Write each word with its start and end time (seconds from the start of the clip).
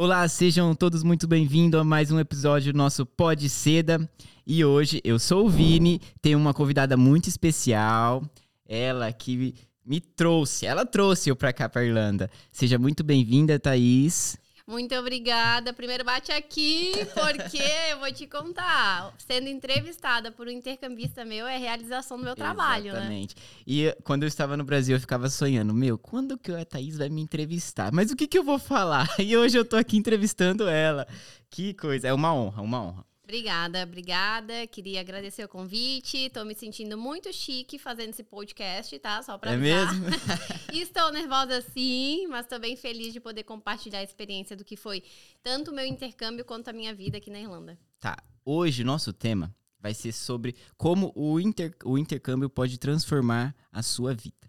Olá, 0.00 0.28
sejam 0.28 0.76
todos 0.76 1.02
muito 1.02 1.26
bem-vindos 1.26 1.80
a 1.80 1.82
mais 1.82 2.12
um 2.12 2.20
episódio 2.20 2.72
do 2.72 2.76
nosso 2.76 3.04
Pod 3.04 3.48
Seda. 3.48 4.08
E 4.46 4.64
hoje 4.64 5.00
eu 5.02 5.18
sou 5.18 5.46
o 5.46 5.48
Vini, 5.48 6.00
tenho 6.22 6.38
uma 6.38 6.54
convidada 6.54 6.96
muito 6.96 7.28
especial, 7.28 8.22
ela 8.64 9.12
que 9.12 9.56
me 9.84 10.00
trouxe, 10.00 10.66
ela 10.66 10.86
trouxe 10.86 11.30
eu 11.30 11.34
pra 11.34 11.52
cá, 11.52 11.68
pra 11.68 11.84
Irlanda. 11.84 12.30
Seja 12.52 12.78
muito 12.78 13.02
bem-vinda, 13.02 13.58
Thaís. 13.58 14.38
Muito 14.68 14.94
obrigada. 14.96 15.72
Primeiro 15.72 16.04
bate 16.04 16.30
aqui, 16.30 16.92
porque 17.14 17.62
eu 17.90 18.00
vou 18.00 18.12
te 18.12 18.26
contar. 18.26 19.14
Sendo 19.16 19.48
entrevistada 19.48 20.30
por 20.30 20.46
um 20.46 20.50
intercambista 20.50 21.24
meu 21.24 21.46
é 21.46 21.56
realização 21.56 22.18
do 22.18 22.24
meu 22.24 22.36
trabalho, 22.36 22.88
Exatamente. 22.88 23.34
né? 23.34 23.42
E 23.66 23.96
quando 24.04 24.24
eu 24.24 24.28
estava 24.28 24.58
no 24.58 24.64
Brasil, 24.64 24.94
eu 24.94 25.00
ficava 25.00 25.30
sonhando, 25.30 25.72
meu, 25.72 25.96
quando 25.96 26.36
que 26.36 26.52
a 26.52 26.66
Thaís 26.66 26.98
vai 26.98 27.08
me 27.08 27.22
entrevistar? 27.22 27.90
Mas 27.94 28.10
o 28.10 28.16
que, 28.16 28.26
que 28.26 28.38
eu 28.38 28.44
vou 28.44 28.58
falar? 28.58 29.08
E 29.18 29.36
hoje 29.36 29.58
eu 29.58 29.64
tô 29.64 29.76
aqui 29.76 29.96
entrevistando 29.96 30.68
ela. 30.68 31.06
Que 31.50 31.72
coisa, 31.72 32.08
é 32.08 32.12
uma 32.12 32.34
honra, 32.34 32.62
uma 32.62 32.82
honra. 32.82 33.07
Obrigada, 33.28 33.82
obrigada. 33.82 34.66
Queria 34.66 35.02
agradecer 35.02 35.44
o 35.44 35.48
convite. 35.48 36.30
Tô 36.30 36.46
me 36.46 36.54
sentindo 36.54 36.96
muito 36.96 37.30
chique 37.30 37.78
fazendo 37.78 38.08
esse 38.08 38.24
podcast, 38.24 38.98
tá? 39.00 39.22
Só 39.22 39.36
pra 39.36 39.52
É 39.52 39.56
mesmo? 39.58 40.06
Estou 40.72 41.12
nervosa 41.12 41.60
sim, 41.60 42.26
mas 42.28 42.46
tô 42.46 42.58
bem 42.58 42.74
feliz 42.74 43.12
de 43.12 43.20
poder 43.20 43.42
compartilhar 43.42 43.98
a 43.98 44.02
experiência 44.02 44.56
do 44.56 44.64
que 44.64 44.76
foi 44.76 45.02
tanto 45.42 45.70
o 45.70 45.74
meu 45.74 45.84
intercâmbio 45.84 46.42
quanto 46.42 46.68
a 46.68 46.72
minha 46.72 46.94
vida 46.94 47.18
aqui 47.18 47.30
na 47.30 47.38
Irlanda. 47.38 47.78
Tá. 48.00 48.16
Hoje, 48.46 48.82
nosso 48.82 49.12
tema 49.12 49.54
vai 49.78 49.92
ser 49.92 50.12
sobre 50.12 50.56
como 50.78 51.12
o, 51.14 51.38
inter, 51.38 51.76
o 51.84 51.98
intercâmbio 51.98 52.48
pode 52.48 52.78
transformar 52.78 53.54
a 53.70 53.82
sua 53.82 54.14
vida. 54.14 54.48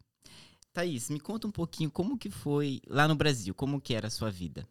Thaís, 0.72 1.10
me 1.10 1.20
conta 1.20 1.46
um 1.46 1.52
pouquinho 1.52 1.92
como 1.92 2.18
que 2.18 2.30
foi 2.30 2.80
lá 2.88 3.10
no 3.10 3.16
Brasil, 3.16 3.54
como 3.54 3.82
que 3.82 3.94
era 3.94 4.08
a 4.08 4.10
sua 4.10 4.32
vida? 4.32 4.66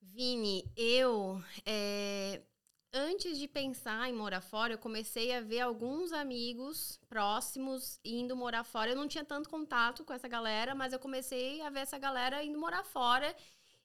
Vini, 0.00 0.64
eu 0.76 1.40
é, 1.64 2.42
antes 2.92 3.38
de 3.38 3.48
pensar 3.48 4.08
em 4.08 4.12
morar 4.12 4.40
fora, 4.40 4.74
eu 4.74 4.78
comecei 4.78 5.34
a 5.34 5.40
ver 5.40 5.60
alguns 5.60 6.12
amigos 6.12 6.98
próximos 7.08 7.98
indo 8.04 8.36
morar 8.36 8.64
fora. 8.64 8.90
Eu 8.90 8.96
não 8.96 9.08
tinha 9.08 9.24
tanto 9.24 9.48
contato 9.48 10.04
com 10.04 10.12
essa 10.12 10.28
galera, 10.28 10.74
mas 10.74 10.92
eu 10.92 10.98
comecei 10.98 11.62
a 11.62 11.70
ver 11.70 11.80
essa 11.80 11.98
galera 11.98 12.44
indo 12.44 12.58
morar 12.58 12.84
fora. 12.84 13.34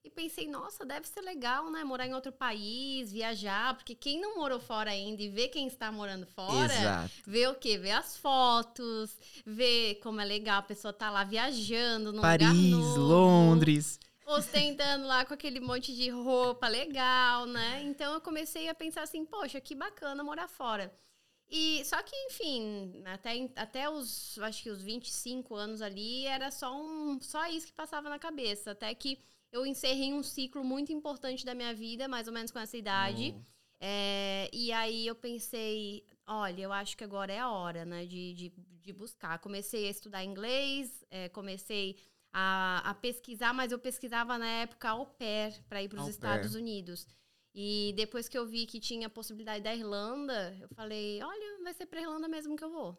E 0.04 0.10
pensei, 0.10 0.46
nossa, 0.46 0.86
deve 0.86 1.08
ser 1.08 1.20
legal, 1.22 1.70
né? 1.70 1.82
Morar 1.82 2.06
em 2.06 2.14
outro 2.14 2.30
país, 2.30 3.12
viajar, 3.12 3.74
porque 3.74 3.94
quem 3.94 4.20
não 4.20 4.36
morou 4.36 4.60
fora 4.60 4.90
ainda 4.90 5.20
e 5.20 5.28
vê 5.28 5.48
quem 5.48 5.66
está 5.66 5.90
morando 5.90 6.24
fora, 6.24 6.72
Exato. 6.72 7.12
vê 7.26 7.46
o 7.48 7.54
quê? 7.54 7.76
Vê 7.76 7.90
as 7.90 8.16
fotos, 8.16 9.18
vê 9.44 9.98
como 10.02 10.20
é 10.20 10.24
legal 10.24 10.60
a 10.60 10.62
pessoa 10.62 10.92
tá 10.92 11.10
lá 11.10 11.24
viajando 11.24 12.12
num 12.12 12.22
Paris, 12.22 12.72
Londres 12.96 13.98
ostentando 14.28 15.06
lá 15.06 15.24
com 15.24 15.34
aquele 15.34 15.58
monte 15.58 15.94
de 15.94 16.10
roupa 16.10 16.68
legal, 16.68 17.46
né? 17.46 17.82
Então 17.82 18.12
eu 18.12 18.20
comecei 18.20 18.68
a 18.68 18.74
pensar 18.74 19.02
assim, 19.02 19.24
poxa, 19.24 19.60
que 19.60 19.74
bacana 19.74 20.22
morar 20.22 20.48
fora. 20.48 20.92
E 21.50 21.82
só 21.86 22.02
que, 22.02 22.14
enfim, 22.26 23.02
até, 23.06 23.50
até 23.56 23.88
os, 23.88 24.38
acho 24.40 24.62
que 24.62 24.70
os 24.70 24.82
25 24.82 25.54
anos 25.54 25.80
ali, 25.80 26.26
era 26.26 26.50
só 26.50 26.76
um 26.76 27.18
só 27.22 27.46
isso 27.46 27.66
que 27.66 27.72
passava 27.72 28.10
na 28.10 28.18
cabeça, 28.18 28.72
até 28.72 28.94
que 28.94 29.18
eu 29.50 29.64
encerrei 29.64 30.12
um 30.12 30.22
ciclo 30.22 30.62
muito 30.62 30.92
importante 30.92 31.46
da 31.46 31.54
minha 31.54 31.72
vida, 31.72 32.06
mais 32.06 32.28
ou 32.28 32.34
menos 32.34 32.50
com 32.50 32.58
essa 32.58 32.76
idade. 32.76 33.34
Oh. 33.34 33.58
É, 33.80 34.50
e 34.52 34.70
aí 34.72 35.06
eu 35.06 35.14
pensei, 35.14 36.04
olha, 36.26 36.62
eu 36.62 36.72
acho 36.72 36.96
que 36.96 37.04
agora 37.04 37.32
é 37.32 37.38
a 37.38 37.50
hora, 37.50 37.86
né, 37.86 38.04
de, 38.04 38.34
de, 38.34 38.52
de 38.82 38.92
buscar. 38.92 39.38
Comecei 39.38 39.86
a 39.86 39.90
estudar 39.90 40.22
inglês, 40.22 41.02
é, 41.10 41.30
comecei 41.30 41.96
a, 42.32 42.90
a, 42.90 42.94
pesquisar, 42.94 43.52
mas 43.52 43.72
eu 43.72 43.78
pesquisava 43.78 44.38
na 44.38 44.46
época 44.46 44.90
au 44.90 45.06
pair 45.06 45.62
para 45.68 45.82
ir 45.82 45.88
para 45.88 46.02
os 46.02 46.08
Estados 46.08 46.52
pair. 46.52 46.60
Unidos. 46.60 47.06
E 47.54 47.92
depois 47.96 48.28
que 48.28 48.38
eu 48.38 48.46
vi 48.46 48.66
que 48.66 48.78
tinha 48.78 49.06
a 49.06 49.10
possibilidade 49.10 49.64
da 49.64 49.74
Irlanda, 49.74 50.56
eu 50.60 50.68
falei: 50.68 51.22
olha, 51.22 51.62
vai 51.62 51.74
ser 51.74 51.86
para 51.86 52.00
Irlanda 52.00 52.28
mesmo 52.28 52.56
que 52.56 52.64
eu 52.64 52.70
vou. 52.70 52.96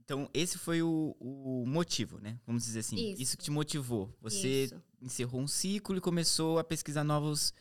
Então, 0.00 0.30
esse 0.32 0.56
foi 0.56 0.80
o, 0.80 1.14
o 1.20 1.66
motivo, 1.66 2.18
né? 2.18 2.38
Vamos 2.46 2.64
dizer 2.64 2.80
assim. 2.80 2.96
Isso, 3.12 3.22
Isso 3.22 3.36
que 3.36 3.44
te 3.44 3.50
motivou. 3.50 4.14
Você 4.22 4.64
Isso. 4.64 4.82
encerrou 5.02 5.40
um 5.40 5.46
ciclo 5.46 5.96
e 5.96 6.00
começou 6.00 6.58
a 6.58 6.64
pesquisar 6.64 7.04
novos, 7.04 7.52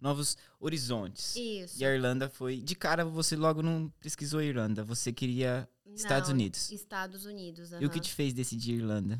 novos 0.00 0.36
horizontes. 0.60 1.34
Isso. 1.34 1.80
E 1.80 1.84
a 1.84 1.92
Irlanda 1.92 2.28
foi. 2.28 2.58
De 2.58 2.76
cara, 2.76 3.04
você 3.04 3.34
logo 3.34 3.62
não 3.62 3.92
pesquisou 3.98 4.38
a 4.38 4.44
Irlanda. 4.44 4.84
Você 4.84 5.12
queria 5.12 5.68
Estados 5.86 6.28
não, 6.28 6.36
Unidos. 6.36 6.70
Estados 6.70 7.24
Unidos. 7.26 7.72
E 7.72 7.84
o 7.84 7.90
que 7.90 7.98
te 8.00 8.12
fez 8.12 8.32
decidir 8.32 8.74
Irlanda? 8.74 9.18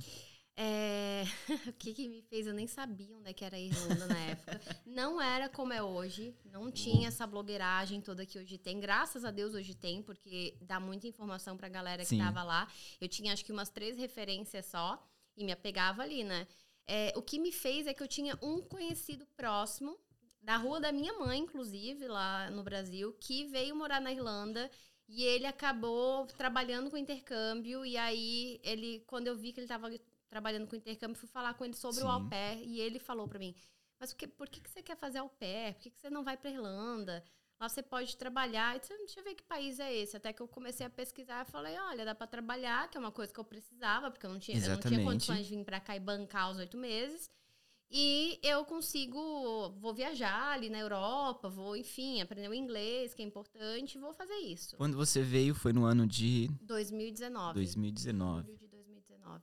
É... 0.60 1.22
o 1.70 1.72
que, 1.74 1.94
que 1.94 2.08
me 2.08 2.20
fez? 2.20 2.48
Eu 2.48 2.52
nem 2.52 2.66
sabia 2.66 3.16
onde 3.16 3.30
é 3.30 3.32
que 3.32 3.44
era 3.44 3.56
a 3.56 3.60
Irlanda 3.60 4.06
na 4.06 4.18
época. 4.18 4.60
Não 4.84 5.22
era 5.22 5.48
como 5.48 5.72
é 5.72 5.80
hoje. 5.80 6.34
Não 6.44 6.68
tinha 6.68 7.06
essa 7.06 7.24
blogueiragem 7.24 8.00
toda 8.00 8.26
que 8.26 8.36
hoje 8.36 8.58
tem. 8.58 8.80
Graças 8.80 9.24
a 9.24 9.30
Deus 9.30 9.54
hoje 9.54 9.72
tem, 9.72 10.02
porque 10.02 10.56
dá 10.60 10.80
muita 10.80 11.06
informação 11.06 11.56
pra 11.56 11.68
galera 11.68 12.02
que 12.02 12.08
Sim. 12.08 12.18
tava 12.18 12.42
lá. 12.42 12.66
Eu 13.00 13.06
tinha 13.06 13.32
acho 13.32 13.44
que 13.44 13.52
umas 13.52 13.70
três 13.70 13.96
referências 13.96 14.66
só 14.66 15.00
e 15.36 15.44
me 15.44 15.52
apegava 15.52 16.02
ali, 16.02 16.24
né? 16.24 16.48
É, 16.88 17.12
o 17.14 17.22
que 17.22 17.38
me 17.38 17.52
fez 17.52 17.86
é 17.86 17.94
que 17.94 18.02
eu 18.02 18.08
tinha 18.08 18.36
um 18.42 18.60
conhecido 18.60 19.24
próximo, 19.36 19.96
da 20.42 20.56
rua 20.56 20.80
da 20.80 20.90
minha 20.90 21.12
mãe, 21.12 21.38
inclusive, 21.38 22.08
lá 22.08 22.50
no 22.50 22.64
Brasil, 22.64 23.12
que 23.20 23.44
veio 23.44 23.76
morar 23.76 24.00
na 24.00 24.10
Irlanda. 24.10 24.68
E 25.08 25.22
ele 25.22 25.46
acabou 25.46 26.26
trabalhando 26.26 26.90
com 26.90 26.96
intercâmbio. 26.96 27.84
E 27.86 27.96
aí, 27.96 28.60
ele, 28.64 29.04
quando 29.06 29.28
eu 29.28 29.36
vi 29.36 29.52
que 29.52 29.60
ele 29.60 29.66
estava 29.66 29.88
trabalhando 30.28 30.66
com 30.66 30.76
intercâmbio, 30.76 31.16
fui 31.16 31.28
falar 31.28 31.54
com 31.54 31.64
ele 31.64 31.74
sobre 31.74 32.00
Sim. 32.00 32.06
o 32.06 32.10
au 32.10 32.28
pair 32.28 32.62
e 32.66 32.80
ele 32.80 32.98
falou 32.98 33.26
para 33.26 33.38
mim: 33.38 33.54
Mas 33.98 34.12
que, 34.12 34.26
por 34.26 34.48
que, 34.48 34.60
que 34.60 34.70
você 34.70 34.82
quer 34.82 34.96
fazer 34.96 35.18
au 35.18 35.28
pair? 35.28 35.74
Por 35.74 35.82
que, 35.82 35.90
que 35.90 35.98
você 35.98 36.10
não 36.10 36.22
vai 36.24 36.36
para 36.36 36.50
Irlanda? 36.50 37.24
Lá 37.60 37.68
você 37.68 37.82
pode 37.82 38.16
trabalhar. 38.16 38.76
E 38.76 38.80
disse, 38.80 38.96
deixa 38.98 39.18
eu 39.18 39.24
ver 39.24 39.34
que 39.34 39.42
país 39.42 39.80
é 39.80 39.92
esse. 39.92 40.16
Até 40.16 40.32
que 40.32 40.40
eu 40.40 40.46
comecei 40.46 40.86
a 40.86 40.90
pesquisar 40.90 41.44
e 41.46 41.50
falei: 41.50 41.76
olha, 41.78 42.04
dá 42.04 42.14
para 42.14 42.26
trabalhar, 42.26 42.88
que 42.88 42.96
é 42.96 43.00
uma 43.00 43.10
coisa 43.10 43.32
que 43.32 43.40
eu 43.40 43.44
precisava, 43.44 44.10
porque 44.10 44.26
eu 44.26 44.30
não 44.30 44.38
tinha, 44.38 44.58
eu 44.58 44.70
não 44.70 44.80
tinha 44.80 45.02
condições 45.02 45.46
de 45.46 45.56
vir 45.56 45.64
para 45.64 45.80
cá 45.80 45.96
e 45.96 46.00
bancar 46.00 46.50
os 46.50 46.58
oito 46.58 46.76
meses. 46.76 47.30
E 47.90 48.38
eu 48.42 48.66
consigo, 48.66 49.70
vou 49.78 49.94
viajar 49.94 50.52
ali 50.52 50.68
na 50.68 50.78
Europa, 50.78 51.48
vou, 51.48 51.74
enfim, 51.74 52.20
aprender 52.20 52.46
o 52.48 52.52
inglês, 52.52 53.14
que 53.14 53.22
é 53.22 53.24
importante, 53.24 53.98
vou 53.98 54.12
fazer 54.12 54.36
isso. 54.36 54.76
Quando 54.76 54.94
você 54.94 55.22
veio 55.22 55.54
foi 55.54 55.72
no 55.72 55.84
ano 55.84 56.06
de 56.06 56.50
2019. 56.60 57.54
2019. 57.54 58.56
de 58.56 58.68
2019. 58.68 59.42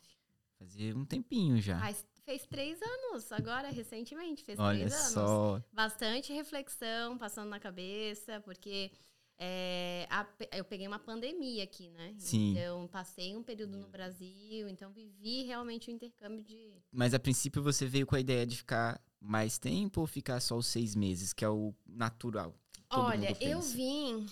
Fazia 0.57 0.95
um 0.95 1.05
tempinho 1.05 1.61
já. 1.61 1.79
Faz, 1.79 2.05
fez 2.23 2.45
três 2.45 2.79
anos, 2.81 3.31
agora, 3.31 3.69
recentemente, 3.69 4.43
fez 4.43 4.59
Olha 4.59 4.79
três 4.79 4.93
anos. 4.93 5.11
só. 5.11 5.63
Bastante 5.71 6.33
reflexão 6.33 7.17
passando 7.17 7.49
na 7.49 7.59
cabeça, 7.59 8.39
porque 8.41 8.91
é, 9.37 10.07
a, 10.09 10.25
eu 10.53 10.63
peguei 10.63 10.87
uma 10.87 10.99
pandemia 10.99 11.63
aqui, 11.63 11.89
né? 11.89 12.15
Sim. 12.17 12.51
Então, 12.51 12.87
passei 12.87 13.35
um 13.35 13.43
período 13.43 13.77
no 13.77 13.87
Brasil, 13.89 14.69
então 14.69 14.91
vivi 14.91 15.43
realmente 15.43 15.89
o 15.89 15.91
um 15.91 15.95
intercâmbio 15.95 16.41
de. 16.41 16.71
Mas 16.91 17.13
a 17.13 17.19
princípio 17.19 17.61
você 17.61 17.85
veio 17.85 18.07
com 18.07 18.15
a 18.15 18.19
ideia 18.19 18.45
de 18.45 18.55
ficar 18.55 19.01
mais 19.19 19.57
tempo 19.57 20.01
ou 20.01 20.07
ficar 20.07 20.39
só 20.39 20.55
os 20.55 20.67
seis 20.67 20.95
meses, 20.95 21.33
que 21.33 21.43
é 21.43 21.49
o 21.49 21.73
natural? 21.85 22.55
Olha, 22.89 23.35
eu 23.41 23.61
vim 23.61 24.25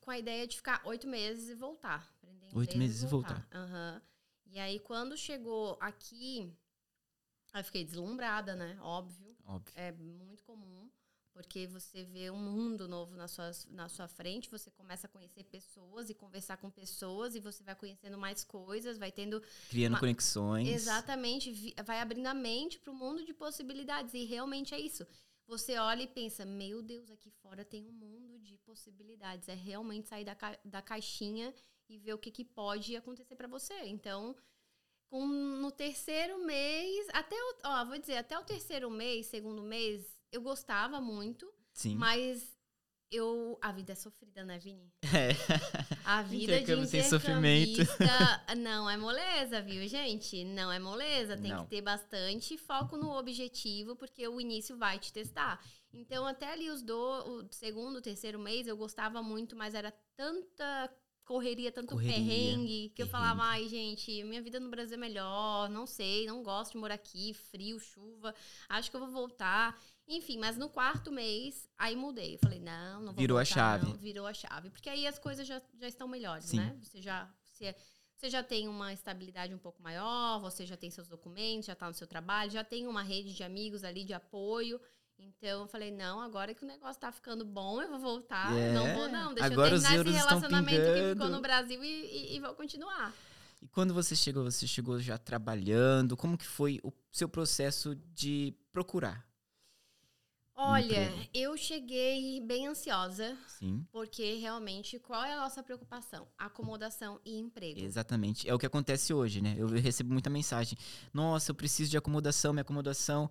com 0.00 0.10
a 0.10 0.18
ideia 0.18 0.46
de 0.46 0.56
ficar 0.56 0.82
oito 0.84 1.06
meses 1.06 1.48
e 1.48 1.54
voltar. 1.54 2.12
Oito 2.52 2.76
meses 2.76 3.02
e 3.02 3.06
voltar. 3.06 3.46
Aham. 3.52 3.94
Uhum. 3.94 4.10
E 4.52 4.58
aí, 4.58 4.80
quando 4.80 5.16
chegou 5.16 5.78
aqui, 5.80 6.52
eu 7.54 7.64
fiquei 7.64 7.84
deslumbrada, 7.84 8.54
né? 8.56 8.78
Óbvio. 8.82 9.36
Óbvio. 9.46 9.72
É 9.76 9.92
muito 9.92 10.42
comum, 10.42 10.90
porque 11.32 11.68
você 11.68 12.04
vê 12.04 12.30
um 12.30 12.36
mundo 12.36 12.88
novo 12.88 13.16
na 13.16 13.28
sua, 13.28 13.52
na 13.68 13.88
sua 13.88 14.08
frente, 14.08 14.50
você 14.50 14.70
começa 14.70 15.06
a 15.06 15.10
conhecer 15.10 15.44
pessoas 15.44 16.10
e 16.10 16.14
conversar 16.14 16.56
com 16.56 16.68
pessoas, 16.68 17.36
e 17.36 17.40
você 17.40 17.62
vai 17.62 17.76
conhecendo 17.76 18.18
mais 18.18 18.42
coisas, 18.42 18.98
vai 18.98 19.12
tendo. 19.12 19.40
Criando 19.68 19.94
uma... 19.94 20.00
conexões. 20.00 20.68
Exatamente. 20.68 21.74
Vai 21.84 22.00
abrindo 22.00 22.26
a 22.26 22.34
mente 22.34 22.78
para 22.78 22.90
o 22.90 22.94
mundo 22.94 23.24
de 23.24 23.32
possibilidades. 23.32 24.14
E 24.14 24.24
realmente 24.24 24.74
é 24.74 24.80
isso. 24.80 25.06
Você 25.46 25.76
olha 25.78 26.02
e 26.02 26.06
pensa, 26.06 26.44
meu 26.44 26.80
Deus, 26.80 27.10
aqui 27.10 27.30
fora 27.30 27.64
tem 27.64 27.84
um 27.84 27.92
mundo 27.92 28.38
de 28.38 28.56
possibilidades. 28.58 29.48
É 29.48 29.54
realmente 29.54 30.08
sair 30.08 30.24
da, 30.24 30.34
ca 30.34 30.58
da 30.64 30.80
caixinha 30.80 31.52
e 31.90 31.98
ver 31.98 32.14
o 32.14 32.18
que, 32.18 32.30
que 32.30 32.44
pode 32.44 32.96
acontecer 32.96 33.34
para 33.34 33.48
você. 33.48 33.74
Então, 33.84 34.36
com, 35.10 35.26
no 35.26 35.72
terceiro 35.72 36.38
mês, 36.46 37.06
até 37.12 37.34
o, 37.34 37.56
ó, 37.64 37.84
vou 37.84 37.98
dizer, 37.98 38.16
até 38.16 38.38
o 38.38 38.44
terceiro 38.44 38.88
mês, 38.88 39.26
segundo 39.26 39.62
mês, 39.62 40.06
eu 40.30 40.40
gostava 40.40 41.00
muito. 41.00 41.52
Sim. 41.72 41.96
Mas 41.96 42.56
eu. 43.10 43.58
A 43.60 43.72
vida 43.72 43.92
é 43.92 43.96
sofrida, 43.96 44.44
né, 44.44 44.58
Vini? 44.58 44.90
É. 45.12 45.30
A 46.04 46.22
vida 46.22 46.60
de 46.60 46.86
sem 46.86 47.02
sofrimento. 47.02 47.82
Não 48.58 48.88
é 48.88 48.96
moleza, 48.96 49.60
viu, 49.60 49.86
gente? 49.88 50.44
Não 50.44 50.70
é 50.70 50.78
moleza. 50.78 51.36
Tem 51.36 51.50
não. 51.50 51.64
que 51.64 51.70
ter 51.70 51.82
bastante 51.82 52.56
foco 52.56 52.96
no 52.96 53.10
objetivo, 53.16 53.96
porque 53.96 54.26
o 54.26 54.40
início 54.40 54.76
vai 54.76 54.98
te 54.98 55.12
testar. 55.12 55.60
Então, 55.92 56.26
até 56.26 56.52
ali 56.52 56.70
os 56.70 56.82
do, 56.82 56.94
o 56.94 57.48
segundo, 57.52 58.00
terceiro 58.00 58.38
mês, 58.38 58.66
eu 58.66 58.76
gostava 58.76 59.22
muito, 59.22 59.56
mas 59.56 59.74
era 59.74 59.92
tanta 60.16 60.88
correria, 61.30 61.70
tanto 61.70 61.92
correria, 61.92 62.14
perrengue, 62.16 62.88
que 62.88 62.96
perrengue. 62.96 63.02
eu 63.02 63.06
falava, 63.06 63.44
ai, 63.44 63.68
gente, 63.68 64.24
minha 64.24 64.42
vida 64.42 64.58
no 64.58 64.68
Brasil 64.68 64.94
é 64.94 65.00
melhor, 65.00 65.70
não 65.70 65.86
sei, 65.86 66.26
não 66.26 66.42
gosto 66.42 66.72
de 66.72 66.78
morar 66.78 66.96
aqui, 66.96 67.32
frio, 67.32 67.78
chuva, 67.78 68.34
acho 68.68 68.90
que 68.90 68.96
eu 68.96 69.00
vou 69.00 69.10
voltar. 69.10 69.80
Enfim, 70.08 70.38
mas 70.38 70.56
no 70.56 70.68
quarto 70.68 71.12
mês, 71.12 71.68
aí 71.78 71.94
mudei. 71.94 72.34
Eu 72.34 72.40
falei, 72.40 72.58
não, 72.58 73.00
não 73.00 73.12
vou 73.12 73.20
Virou 73.20 73.38
a 73.38 73.44
voltar, 73.44 73.54
chave. 73.54 73.86
não. 73.86 73.96
Virou 73.96 74.26
a 74.26 74.34
chave. 74.34 74.70
Porque 74.70 74.90
aí 74.90 75.06
as 75.06 75.20
coisas 75.20 75.46
já, 75.46 75.62
já 75.78 75.86
estão 75.86 76.08
melhores, 76.08 76.46
Sim. 76.46 76.56
né? 76.56 76.76
Você 76.82 77.00
já, 77.00 77.32
você, 77.44 77.76
você 78.16 78.28
já 78.28 78.42
tem 78.42 78.66
uma 78.66 78.92
estabilidade 78.92 79.54
um 79.54 79.58
pouco 79.58 79.80
maior, 79.80 80.40
você 80.40 80.66
já 80.66 80.76
tem 80.76 80.90
seus 80.90 81.06
documentos, 81.06 81.66
já 81.66 81.74
está 81.74 81.86
no 81.86 81.94
seu 81.94 82.08
trabalho, 82.08 82.50
já 82.50 82.64
tem 82.64 82.88
uma 82.88 83.04
rede 83.04 83.32
de 83.32 83.44
amigos 83.44 83.84
ali 83.84 84.02
de 84.02 84.12
apoio. 84.12 84.80
Então 85.22 85.62
eu 85.62 85.66
falei, 85.66 85.90
não, 85.90 86.20
agora 86.20 86.54
que 86.54 86.64
o 86.64 86.66
negócio 86.66 87.00
tá 87.00 87.10
ficando 87.12 87.44
bom, 87.44 87.80
eu 87.80 87.88
vou 87.90 87.98
voltar. 87.98 88.52
É, 88.56 88.72
Não 88.72 88.94
vou, 88.94 89.08
não. 89.08 89.34
Deixa 89.34 89.46
agora 89.52 89.74
eu 89.76 89.80
terminar 89.80 90.00
esse 90.06 90.16
relacionamento 90.18 90.92
que 90.94 91.10
ficou 91.14 91.28
no 91.28 91.40
Brasil 91.40 91.82
e, 91.84 91.86
e- 91.86 92.36
e 92.36 92.40
vou 92.40 92.54
continuar. 92.54 93.14
E 93.62 93.68
quando 93.68 93.92
você 93.92 94.16
chegou, 94.16 94.44
você 94.44 94.66
chegou 94.66 94.98
já 94.98 95.18
trabalhando? 95.18 96.16
Como 96.16 96.36
que 96.38 96.46
foi 96.46 96.80
o 96.82 96.92
seu 97.12 97.28
processo 97.28 97.94
de 98.14 98.54
procurar? 98.72 99.28
Olha, 100.62 101.10
eu 101.32 101.56
cheguei 101.56 102.38
bem 102.42 102.66
ansiosa, 102.66 103.34
Sim, 103.46 103.86
porque 103.90 104.34
realmente, 104.34 104.98
qual 104.98 105.24
é 105.24 105.32
a 105.32 105.40
nossa 105.40 105.62
preocupação? 105.62 106.28
Acomodação 106.36 107.18
e 107.24 107.38
emprego. 107.38 107.80
exatamente. 107.80 108.46
É 108.46 108.52
o 108.54 108.58
que 108.58 108.66
acontece 108.66 109.14
hoje, 109.14 109.40
né? 109.40 109.54
Eu 109.56 109.66
recebo 109.68 110.12
muita 110.12 110.28
mensagem. 110.28 110.76
Nossa, 111.14 111.50
eu 111.50 111.54
preciso 111.54 111.90
de 111.90 111.96
acomodação, 111.96 112.52
minha 112.52 112.60
acomodação 112.60 113.30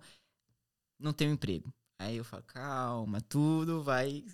não 1.00 1.12
tem 1.12 1.28
um 1.28 1.32
emprego. 1.32 1.72
Aí 1.98 2.16
eu 2.16 2.24
falo, 2.24 2.42
calma, 2.44 3.20
tudo 3.20 3.82
vai 3.82 4.24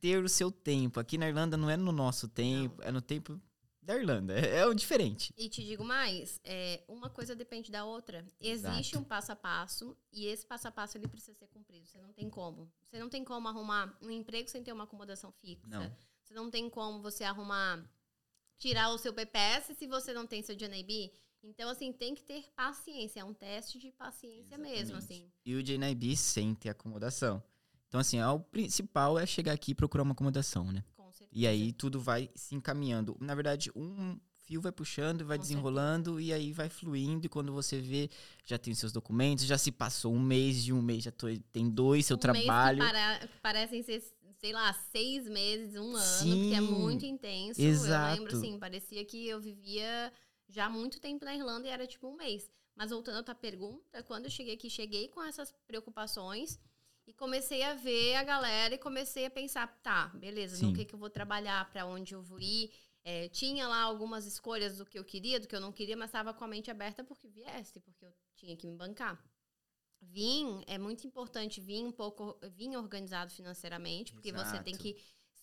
ter 0.00 0.22
o 0.22 0.28
seu 0.28 0.50
tempo. 0.50 0.98
Aqui 0.98 1.18
na 1.18 1.28
Irlanda 1.28 1.56
não 1.56 1.68
é 1.68 1.76
no 1.76 1.92
nosso 1.92 2.28
tempo, 2.28 2.80
é 2.82 2.90
no 2.90 3.02
tempo 3.02 3.40
da 3.82 3.96
Irlanda. 3.96 4.38
É, 4.38 4.58
é 4.60 4.66
o 4.66 4.74
diferente. 4.74 5.32
E 5.36 5.48
te 5.48 5.64
digo 5.64 5.84
mais, 5.84 6.40
é, 6.44 6.82
uma 6.88 7.10
coisa 7.10 7.34
depende 7.34 7.70
da 7.70 7.84
outra. 7.84 8.26
Existe 8.40 8.92
Exato. 8.92 8.98
um 8.98 9.04
passo 9.04 9.32
a 9.32 9.36
passo 9.36 9.96
e 10.12 10.26
esse 10.26 10.46
passo 10.46 10.68
a 10.68 10.70
passo 10.70 10.96
ele 10.96 11.08
precisa 11.08 11.34
ser 11.34 11.46
cumprido. 11.48 11.86
Você 11.86 12.00
não 12.00 12.12
tem 12.12 12.28
como. 12.30 12.70
Você 12.84 12.98
não 12.98 13.08
tem 13.08 13.24
como 13.24 13.48
arrumar 13.48 13.96
um 14.00 14.10
emprego 14.10 14.48
sem 14.48 14.62
ter 14.62 14.72
uma 14.72 14.84
acomodação 14.84 15.32
fixa. 15.32 15.66
Não. 15.66 15.94
Você 16.22 16.34
não 16.34 16.50
tem 16.50 16.70
como 16.70 17.02
você 17.02 17.24
arrumar 17.24 17.84
tirar 18.56 18.90
o 18.90 18.98
seu 18.98 19.12
PPS 19.12 19.76
se 19.76 19.86
você 19.86 20.12
não 20.12 20.26
tem 20.26 20.42
seu 20.42 20.54
JNB. 20.54 21.12
Então 21.42 21.68
assim, 21.70 21.92
tem 21.92 22.14
que 22.14 22.22
ter 22.22 22.44
paciência, 22.54 23.20
é 23.20 23.24
um 23.24 23.32
teste 23.34 23.78
de 23.78 23.90
paciência 23.92 24.58
mesmo, 24.58 24.96
Exatamente. 24.96 25.22
assim. 25.24 25.32
E 25.44 25.54
o 25.54 25.62
JNIB 25.62 26.16
sem 26.16 26.54
ter 26.54 26.68
acomodação. 26.70 27.42
Então, 27.88 27.98
assim, 27.98 28.22
o 28.22 28.38
principal 28.38 29.18
é 29.18 29.26
chegar 29.26 29.52
aqui 29.52 29.72
e 29.72 29.74
procurar 29.74 30.04
uma 30.04 30.12
acomodação, 30.12 30.70
né? 30.70 30.84
Com 30.96 31.10
certeza. 31.10 31.30
E 31.32 31.44
aí 31.46 31.72
tudo 31.72 32.00
vai 32.00 32.30
se 32.36 32.54
encaminhando. 32.54 33.16
Na 33.20 33.34
verdade, 33.34 33.68
um 33.74 34.16
fio 34.44 34.60
vai 34.60 34.70
puxando, 34.70 35.24
vai 35.24 35.36
Com 35.38 35.42
desenrolando 35.42 36.20
e 36.20 36.32
aí 36.32 36.52
vai 36.52 36.68
fluindo. 36.68 37.26
E 37.26 37.28
quando 37.28 37.52
você 37.52 37.80
vê, 37.80 38.08
já 38.44 38.56
tem 38.58 38.72
os 38.72 38.78
seus 38.78 38.92
documentos, 38.92 39.44
já 39.44 39.58
se 39.58 39.72
passou 39.72 40.14
um 40.14 40.20
mês, 40.20 40.62
de 40.62 40.72
um 40.72 40.80
mês 40.80 41.02
já 41.02 41.10
tô- 41.10 41.26
tem 41.50 41.68
dois, 41.68 42.06
seu 42.06 42.16
um 42.16 42.18
mês 42.32 42.38
que 42.38 42.44
trabalho. 42.46 42.78
para- 42.78 43.26
que 43.26 43.40
parecem 43.40 43.82
ser, 43.82 44.00
sei 44.38 44.52
lá, 44.52 44.72
seis 44.92 45.26
meses, 45.28 45.74
um 45.74 45.96
ano, 45.96 45.98
Sim, 46.22 46.30
porque 46.42 46.54
é 46.54 46.60
muito 46.60 47.04
intenso. 47.04 47.60
exato. 47.60 48.06
Eu 48.14 48.20
lembro, 48.24 48.36
assim, 48.38 48.56
parecia 48.56 49.04
que 49.04 49.26
eu 49.26 49.40
vivia 49.40 50.12
já 50.50 50.66
há 50.66 50.70
muito 50.70 51.00
tempo 51.00 51.24
na 51.24 51.34
Irlanda 51.34 51.66
e 51.66 51.70
era 51.70 51.86
tipo 51.86 52.08
um 52.08 52.16
mês. 52.16 52.50
Mas 52.74 52.90
voltando 52.90 53.18
à 53.18 53.22
tua 53.22 53.34
pergunta, 53.34 54.02
quando 54.02 54.24
eu 54.24 54.30
cheguei 54.30 54.54
aqui, 54.54 54.68
cheguei 54.68 55.08
com 55.08 55.22
essas 55.22 55.52
preocupações 55.66 56.58
e 57.06 57.12
comecei 57.12 57.62
a 57.62 57.74
ver 57.74 58.14
a 58.14 58.22
galera 58.22 58.74
e 58.74 58.78
comecei 58.78 59.26
a 59.26 59.30
pensar, 59.30 59.66
tá, 59.82 60.08
beleza, 60.08 60.56
Sim. 60.56 60.66
no 60.66 60.72
que, 60.72 60.84
que 60.84 60.94
eu 60.94 60.98
vou 60.98 61.10
trabalhar, 61.10 61.68
para 61.70 61.86
onde 61.86 62.14
eu 62.14 62.22
vou 62.22 62.40
ir. 62.40 62.72
É, 63.02 63.28
tinha 63.28 63.66
lá 63.66 63.80
algumas 63.82 64.26
escolhas 64.26 64.76
do 64.76 64.84
que 64.84 64.98
eu 64.98 65.04
queria, 65.04 65.40
do 65.40 65.48
que 65.48 65.56
eu 65.56 65.60
não 65.60 65.72
queria, 65.72 65.96
mas 65.96 66.08
estava 66.08 66.34
com 66.34 66.44
a 66.44 66.48
mente 66.48 66.70
aberta 66.70 67.02
porque 67.02 67.28
viesse, 67.28 67.80
porque 67.80 68.04
eu 68.04 68.12
tinha 68.36 68.56
que 68.56 68.66
me 68.66 68.76
bancar. 68.76 69.22
Vim, 70.02 70.62
é 70.66 70.78
muito 70.78 71.06
importante 71.06 71.60
vir 71.60 71.84
um 71.84 71.92
pouco, 71.92 72.38
vir 72.50 72.74
organizado 72.76 73.30
financeiramente, 73.32 74.12
porque 74.12 74.32
você 74.32 74.58
tem 74.62 74.74
Exato. 74.74 74.82
que 74.82 74.96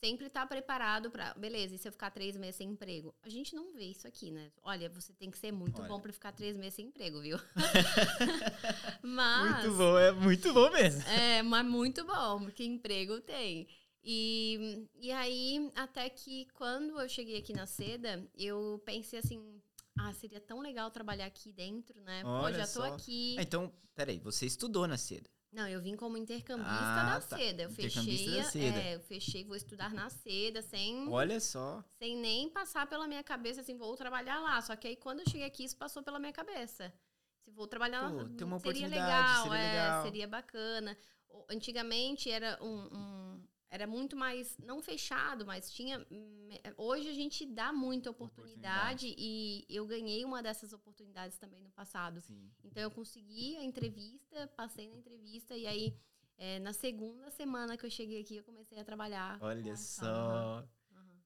sempre 0.04 0.28
estar 0.28 0.46
preparado 0.48 1.10
para, 1.10 1.34
beleza, 1.34 1.76
e 1.76 1.78
se 1.78 1.88
eu 1.88 1.92
ficar 1.92 2.12
três 2.12 2.36
meses 2.38 2.56
sem 2.56 2.70
emprego? 2.70 3.14
A 3.24 3.30
gente 3.30 3.56
não 3.56 3.74
vê 3.74 3.86
isso 3.86 4.08
aqui, 4.08 4.32
né? 4.32 4.52
Olha, 4.64 4.90
você 4.90 5.14
tem 5.14 5.30
que 5.32 5.38
ser 5.38 5.52
muito 5.52 5.80
Olha. 5.80 5.88
bom 5.88 6.00
para 6.00 6.14
ficar 6.14 6.32
três 6.32 6.56
meses 6.56 6.76
sem 6.76 6.86
emprego, 6.86 7.22
viu? 7.22 7.38
mas, 9.02 9.64
Muito 9.64 9.78
bom, 9.78 9.98
é 9.98 10.12
muito 10.12 10.54
bom 10.54 10.70
mesmo. 10.72 11.02
é, 11.10 11.42
mas 11.44 11.66
muito 11.66 12.06
bom, 12.06 12.42
porque 12.44 12.64
emprego 12.64 13.20
tem. 13.22 13.68
E, 14.04 14.88
e 14.96 15.12
aí, 15.12 15.70
até 15.76 16.10
que 16.10 16.46
quando 16.54 17.00
eu 17.00 17.10
cheguei 17.10 17.38
aqui 17.40 17.52
na 17.52 17.66
Seda, 17.66 18.26
eu 18.38 18.82
pensei 18.86 19.20
assim, 19.20 19.62
ah, 20.00 20.14
seria 20.14 20.40
tão 20.40 20.62
legal 20.62 20.90
trabalhar 20.92 21.26
aqui 21.26 21.52
dentro, 21.52 22.00
né? 22.02 22.22
Pô, 22.24 22.30
Olha 22.30 22.60
já 22.60 22.68
tô 22.68 22.82
só. 22.82 22.94
aqui. 22.94 23.36
Ah, 23.38 23.42
então, 23.42 23.74
peraí, 23.96 24.20
você 24.20 24.46
estudou 24.46 24.88
na 24.88 24.98
seda. 24.98 25.30
Não, 25.52 25.68
eu 25.68 25.82
vim 25.82 25.96
como 25.96 26.18
intercambista 26.18 26.72
Ah, 26.72 27.20
da 27.20 27.22
tá. 27.22 27.38
Seda. 27.38 27.64
Eu 27.64 27.70
fechei, 27.70 28.36
da 28.36 28.44
Seda. 28.44 28.80
É, 28.80 28.96
eu 28.96 29.00
fechei, 29.00 29.44
vou 29.44 29.56
estudar 29.56 29.94
na 29.94 30.10
Seda, 30.10 30.62
sem, 30.62 31.08
Olha 31.10 31.40
só. 31.40 31.84
sem 31.98 32.16
nem 32.18 32.50
passar 32.50 32.86
pela 32.88 33.08
minha 33.08 33.24
cabeça, 33.24 33.62
assim, 33.62 33.76
vou 33.78 33.96
trabalhar 33.96 34.40
lá. 34.40 34.62
Só 34.62 34.76
que 34.76 34.88
aí, 34.88 34.96
quando 34.96 35.22
eu 35.22 35.30
cheguei 35.30 35.46
aqui, 35.48 35.64
isso 35.64 35.78
passou 35.78 36.04
pela 36.04 36.20
minha 36.20 36.34
cabeça. 36.34 36.94
Se 37.44 37.50
vou 37.52 37.66
trabalhar 37.66 38.10
Pô, 38.10 38.18
lá, 38.18 38.24
tem 38.26 38.46
uma 38.46 38.60
seria 38.60 38.72
oportunidade, 38.88 38.90
legal, 38.92 39.44
seria 39.44 39.58
é, 39.58 39.72
legal. 39.72 40.04
seria 40.04 40.28
bacana. 40.28 40.98
Antigamente 41.50 42.30
era 42.30 42.60
um, 42.62 42.88
um- 42.94 43.48
era 43.70 43.86
muito 43.86 44.16
mais, 44.16 44.58
não 44.60 44.82
fechado, 44.82 45.46
mas 45.46 45.70
tinha. 45.72 46.06
Hoje 46.78 47.10
a 47.10 47.14
gente 47.14 47.46
dá 47.46 47.72
muita 47.74 48.10
oportunidade, 48.10 49.14
e 49.18 49.66
eu 49.70 49.86
ganhei 49.86 50.24
uma 50.24 50.42
dessas 50.42 50.72
oportunidades 50.74 51.38
também 51.38 51.62
no 51.62 51.70
passado. 51.72 52.22
Sim. 52.22 52.50
Então 52.78 52.86
eu 52.86 52.92
consegui 52.92 53.58
a 53.58 53.64
entrevista, 53.64 54.46
passei 54.56 54.88
na 54.88 54.98
entrevista 54.98 55.58
e 55.58 55.66
aí 55.66 55.96
é, 56.38 56.60
na 56.60 56.74
segunda 56.74 57.32
semana 57.32 57.76
que 57.76 57.84
eu 57.84 57.90
cheguei 57.90 58.22
aqui 58.22 58.36
eu 58.36 58.44
comecei 58.44 58.78
a 58.80 58.84
trabalhar. 58.84 59.40
Olha 59.42 59.76
só. 59.76 60.64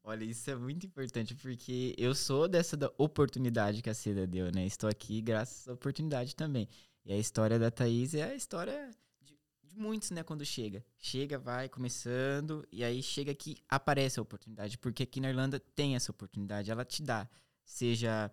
Olha, 0.02 0.24
isso 0.24 0.50
é 0.50 0.56
muito 0.56 0.86
importante, 0.86 1.36
porque 1.36 1.94
eu 1.98 2.16
sou 2.16 2.48
dessa 2.48 2.78
da 2.78 2.90
oportunidade 2.98 3.82
que 3.82 3.90
a 3.90 3.94
Seda 3.94 4.26
deu, 4.26 4.50
né? 4.50 4.66
Estou 4.66 4.90
aqui 4.90 5.22
graças 5.22 5.68
à 5.68 5.74
oportunidade 5.74 6.38
também. 6.38 6.70
E 7.04 7.12
a 7.12 7.18
história 7.18 7.60
da 7.60 7.70
Thaís 7.70 8.16
é 8.16 8.24
a 8.32 8.34
história 8.34 8.90
de, 9.22 9.38
de 9.62 9.78
muitos, 9.78 10.10
né? 10.12 10.24
Quando 10.24 10.46
chega. 10.46 10.82
Chega, 10.98 11.38
vai 11.38 11.68
começando, 11.68 12.66
e 12.72 12.82
aí 12.82 13.04
chega 13.04 13.34
aqui, 13.34 13.58
aparece 13.68 14.20
a 14.20 14.24
oportunidade, 14.24 14.78
porque 14.78 15.04
aqui 15.04 15.20
na 15.20 15.28
Irlanda 15.28 15.60
tem 15.60 15.98
essa 15.98 16.12
oportunidade, 16.12 16.72
ela 16.72 16.86
te 16.86 17.04
dá. 17.04 17.30
Seja 17.66 18.32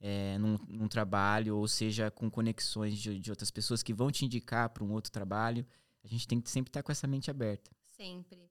é, 0.00 0.38
num, 0.38 0.56
num 0.68 0.88
trabalho, 0.88 1.56
ou 1.56 1.66
seja 1.66 2.10
com 2.10 2.30
conexões 2.30 2.98
de, 2.98 3.18
de 3.18 3.30
outras 3.30 3.50
pessoas 3.50 3.82
que 3.82 3.92
vão 3.92 4.10
te 4.10 4.24
indicar 4.24 4.68
para 4.70 4.84
um 4.84 4.92
outro 4.92 5.10
trabalho. 5.10 5.66
A 6.04 6.08
gente 6.08 6.26
tem 6.28 6.40
que 6.40 6.50
sempre 6.50 6.70
estar 6.70 6.82
com 6.82 6.92
essa 6.92 7.06
mente 7.06 7.30
aberta. 7.30 7.70
Sempre. 7.96 8.50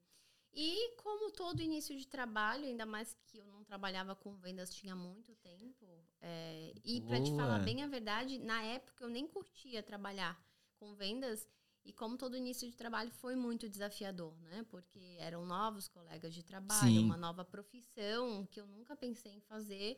E 0.54 0.96
como 0.98 1.32
todo 1.32 1.62
início 1.62 1.96
de 1.96 2.08
trabalho, 2.08 2.66
ainda 2.66 2.86
mais 2.86 3.16
que 3.26 3.38
eu 3.38 3.46
não 3.46 3.64
trabalhava 3.64 4.16
com 4.16 4.36
vendas 4.36 4.74
tinha 4.74 4.96
muito 4.96 5.36
tempo, 5.36 5.86
é, 6.20 6.74
e 6.84 7.00
para 7.02 7.22
te 7.22 7.30
falar 7.36 7.60
bem 7.60 7.84
a 7.84 7.88
verdade, 7.88 8.40
na 8.40 8.64
época 8.64 9.04
eu 9.04 9.10
nem 9.10 9.28
curtia 9.28 9.84
trabalhar 9.84 10.36
com 10.80 10.96
vendas, 10.96 11.48
e 11.86 11.94
como 11.94 12.18
todo 12.18 12.36
início 12.36 12.68
de 12.68 12.76
trabalho 12.76 13.12
foi 13.12 13.36
muito 13.36 13.70
desafiador, 13.70 14.36
né? 14.42 14.66
Porque 14.68 15.16
eram 15.20 15.46
novos 15.46 15.88
colegas 15.88 16.34
de 16.34 16.44
trabalho, 16.44 16.82
Sim. 16.82 17.06
uma 17.06 17.16
nova 17.16 17.46
profissão 17.46 18.46
que 18.48 18.60
eu 18.60 18.68
nunca 18.68 18.96
pensei 18.96 19.34
em 19.34 19.40
fazer. 19.42 19.96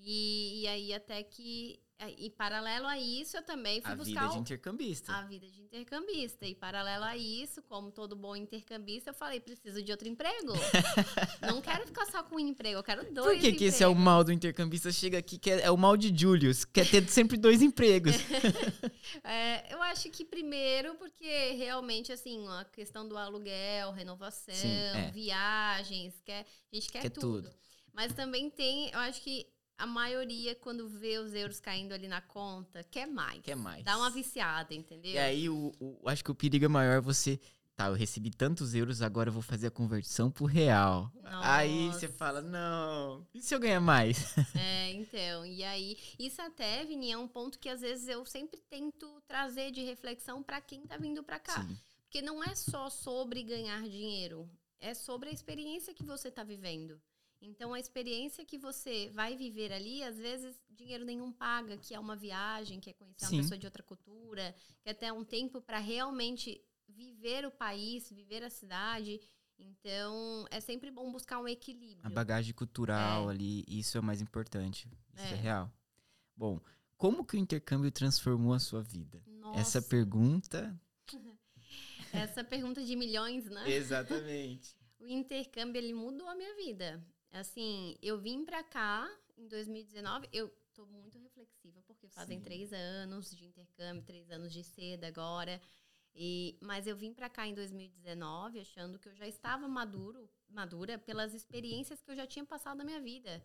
E, 0.00 0.62
e 0.62 0.68
aí 0.68 0.94
até 0.94 1.22
que, 1.22 1.80
e 2.16 2.30
paralelo 2.30 2.86
a 2.86 2.96
isso, 2.98 3.36
eu 3.36 3.42
também 3.42 3.80
fui 3.80 3.92
A 3.92 3.96
buscar 3.96 4.20
vida 4.20 4.32
de 4.34 4.38
intercambista. 4.38 5.12
a 5.12 5.22
vida 5.22 5.46
de 5.48 5.60
intercambista. 5.60 6.46
E 6.46 6.54
paralelo 6.54 7.04
a 7.04 7.16
isso, 7.16 7.60
como 7.62 7.90
todo 7.90 8.14
bom 8.14 8.36
intercambista, 8.36 9.10
eu 9.10 9.14
falei, 9.14 9.40
preciso 9.40 9.82
de 9.82 9.90
outro 9.90 10.06
emprego. 10.08 10.52
não 11.42 11.60
quero 11.60 11.86
ficar 11.86 12.06
só 12.06 12.22
com 12.22 12.36
um 12.36 12.38
emprego, 12.38 12.78
eu 12.78 12.82
quero 12.84 13.12
dois 13.12 13.38
Por 13.38 13.40
que, 13.40 13.52
que 13.52 13.64
esse 13.64 13.82
é 13.82 13.88
o 13.88 13.94
mal 13.94 14.22
do 14.22 14.32
intercambista? 14.32 14.92
Chega 14.92 15.18
aqui, 15.18 15.36
que 15.36 15.50
é, 15.50 15.62
é 15.62 15.70
o 15.70 15.76
mal 15.76 15.96
de 15.96 16.16
Julius, 16.16 16.64
quer 16.64 16.88
ter 16.88 17.06
sempre 17.08 17.36
dois 17.36 17.60
empregos. 17.62 18.14
É, 19.24 19.72
eu 19.72 19.82
acho 19.82 20.10
que 20.10 20.24
primeiro, 20.24 20.94
porque 20.96 21.52
realmente, 21.52 22.12
assim, 22.12 22.46
a 22.48 22.64
questão 22.66 23.08
do 23.08 23.16
aluguel, 23.16 23.90
renovação, 23.90 24.54
Sim, 24.54 24.68
é. 24.68 25.10
viagens, 25.10 26.20
quer, 26.24 26.46
a 26.70 26.74
gente 26.74 26.90
quer, 26.90 27.02
Quer 27.02 27.10
tudo. 27.10 27.42
tudo. 27.48 27.54
Mas 27.92 28.12
também 28.12 28.50
tem, 28.50 28.90
eu 28.90 28.98
acho 29.00 29.20
que 29.22 29.46
a 29.78 29.86
maioria, 29.86 30.54
quando 30.56 30.88
vê 30.88 31.18
os 31.18 31.32
euros 31.32 31.60
caindo 31.60 31.92
ali 31.92 32.08
na 32.08 32.20
conta, 32.20 32.82
quer 32.84 33.06
mais. 33.06 33.40
Quer 33.42 33.54
mais. 33.56 33.84
Dá 33.84 33.96
uma 33.96 34.10
viciada, 34.10 34.74
entendeu? 34.74 35.12
E 35.12 35.18
aí, 35.18 35.48
o, 35.48 35.72
o- 35.80 36.08
acho 36.08 36.24
que 36.24 36.30
o 36.30 36.34
perigo 36.34 36.64
é 36.64 36.68
maior 36.68 37.00
você. 37.00 37.38
Tá, 37.76 37.86
eu 37.86 37.92
recebi 37.94 38.28
tantos 38.30 38.74
euros, 38.74 39.00
agora 39.02 39.28
eu 39.28 39.32
vou 39.32 39.40
fazer 39.40 39.68
a 39.68 39.70
conversão 39.70 40.32
pro 40.32 40.46
real. 40.46 41.12
Aí 41.22 41.86
você 41.92 42.06
Nossa. 42.06 42.18
fala, 42.18 42.42
não, 42.42 43.24
e 43.32 43.40
se 43.40 43.54
eu 43.54 43.60
ganhar 43.60 43.80
mais? 43.80 44.34
É, 44.58 44.90
então, 44.94 45.46
e 45.46 45.62
aí, 45.62 45.96
isso 46.18 46.42
até, 46.42 46.84
Vini, 46.84 47.12
é 47.12 47.16
um 47.16 47.28
ponto 47.28 47.56
que 47.56 47.68
às 47.68 47.80
vezes 47.80 48.08
eu 48.08 48.26
sempre 48.26 48.58
tento 48.68 49.22
trazer 49.28 49.70
de 49.70 49.80
reflexão 49.84 50.42
para 50.42 50.60
quem 50.60 50.84
tá 50.88 50.96
vindo 50.96 51.22
para 51.22 51.38
cá. 51.38 51.62
Sim, 51.62 51.78
Porque 52.02 52.20
não 52.20 52.42
é 52.42 52.52
só 52.56 52.90
sobre 52.90 53.44
ganhar 53.44 53.80
dinheiro, 53.82 54.50
é 54.80 54.92
sobre 54.92 55.28
a 55.28 55.32
experiência 55.32 55.94
que 55.94 56.02
você 56.02 56.32
tá 56.32 56.42
vivendo. 56.42 57.00
Então, 57.40 57.72
a 57.72 57.78
experiência 57.78 58.44
que 58.44 58.58
você 58.58 59.10
vai 59.10 59.36
viver 59.36 59.72
ali, 59.72 60.02
às 60.02 60.16
vezes, 60.16 60.60
dinheiro 60.68 61.04
nenhum 61.04 61.30
paga, 61.32 61.76
que 61.76 61.94
é 61.94 62.00
uma 62.00 62.16
viagem, 62.16 62.80
que 62.80 62.90
é 62.90 62.92
conhecer 62.92 63.26
Sim. 63.26 63.36
uma 63.36 63.42
pessoa 63.42 63.58
de 63.58 63.66
outra 63.66 63.82
cultura, 63.82 64.54
que 64.82 64.90
é 64.90 64.94
ter 64.94 65.12
um 65.12 65.24
tempo 65.24 65.60
para 65.60 65.78
realmente 65.78 66.60
viver 66.88 67.46
o 67.46 67.50
país, 67.50 68.10
viver 68.10 68.42
a 68.42 68.50
cidade. 68.50 69.20
Então, 69.56 70.46
é 70.50 70.60
sempre 70.60 70.90
bom 70.90 71.10
buscar 71.12 71.38
um 71.38 71.46
equilíbrio. 71.48 72.00
A 72.04 72.10
bagagem 72.10 72.52
cultural 72.54 73.28
É. 73.28 73.32
ali, 73.32 73.64
isso 73.68 73.96
é 73.96 74.00
o 74.00 74.04
mais 74.04 74.20
importante. 74.20 74.88
Isso 75.14 75.24
é. 75.24 75.32
É. 75.32 75.34
real. 75.36 75.72
Bom, 76.36 76.60
como 76.96 77.24
que 77.24 77.36
o 77.36 77.38
intercâmbio 77.38 77.90
transformou 77.92 78.52
a 78.52 78.58
sua 78.58 78.82
vida? 78.82 79.22
Nossa, 79.26 79.60
Essa 79.60 79.82
pergunta. 79.82 80.80
essa 82.12 82.42
pergunta 82.42 82.82
de 82.84 82.96
milhões, 82.96 83.44
né? 83.46 83.70
Exatamente. 83.70 84.76
O 84.98 85.06
intercâmbio, 85.06 85.78
ele 85.78 85.92
mudou 85.92 86.28
a 86.28 86.34
minha 86.34 86.54
vida. 86.56 87.04
Assim, 87.32 87.96
eu 88.02 88.18
vim 88.18 88.44
pra 88.44 88.62
cá 88.62 89.08
em 89.36 89.46
2019, 89.46 90.28
eu 90.32 90.52
tô 90.72 90.86
muito 90.86 91.18
reflexiva, 91.18 91.82
porque 91.86 92.08
fazem 92.08 92.38
Sim. 92.38 92.44
três 92.44 92.72
anos 92.72 93.30
de 93.30 93.44
intercâmbio, 93.44 94.02
três 94.04 94.30
anos 94.30 94.52
de 94.52 94.64
seda 94.64 95.06
agora. 95.06 95.60
E, 96.14 96.58
mas 96.60 96.86
eu 96.86 96.96
vim 96.96 97.12
pra 97.12 97.28
cá 97.28 97.46
em 97.46 97.54
2019 97.54 98.60
achando 98.60 98.98
que 98.98 99.08
eu 99.08 99.14
já 99.14 99.26
estava 99.26 99.68
maduro, 99.68 100.28
madura 100.48 100.98
pelas 100.98 101.34
experiências 101.34 102.00
que 102.02 102.10
eu 102.10 102.16
já 102.16 102.26
tinha 102.26 102.44
passado 102.44 102.78
na 102.78 102.84
minha 102.84 103.00
vida. 103.00 103.42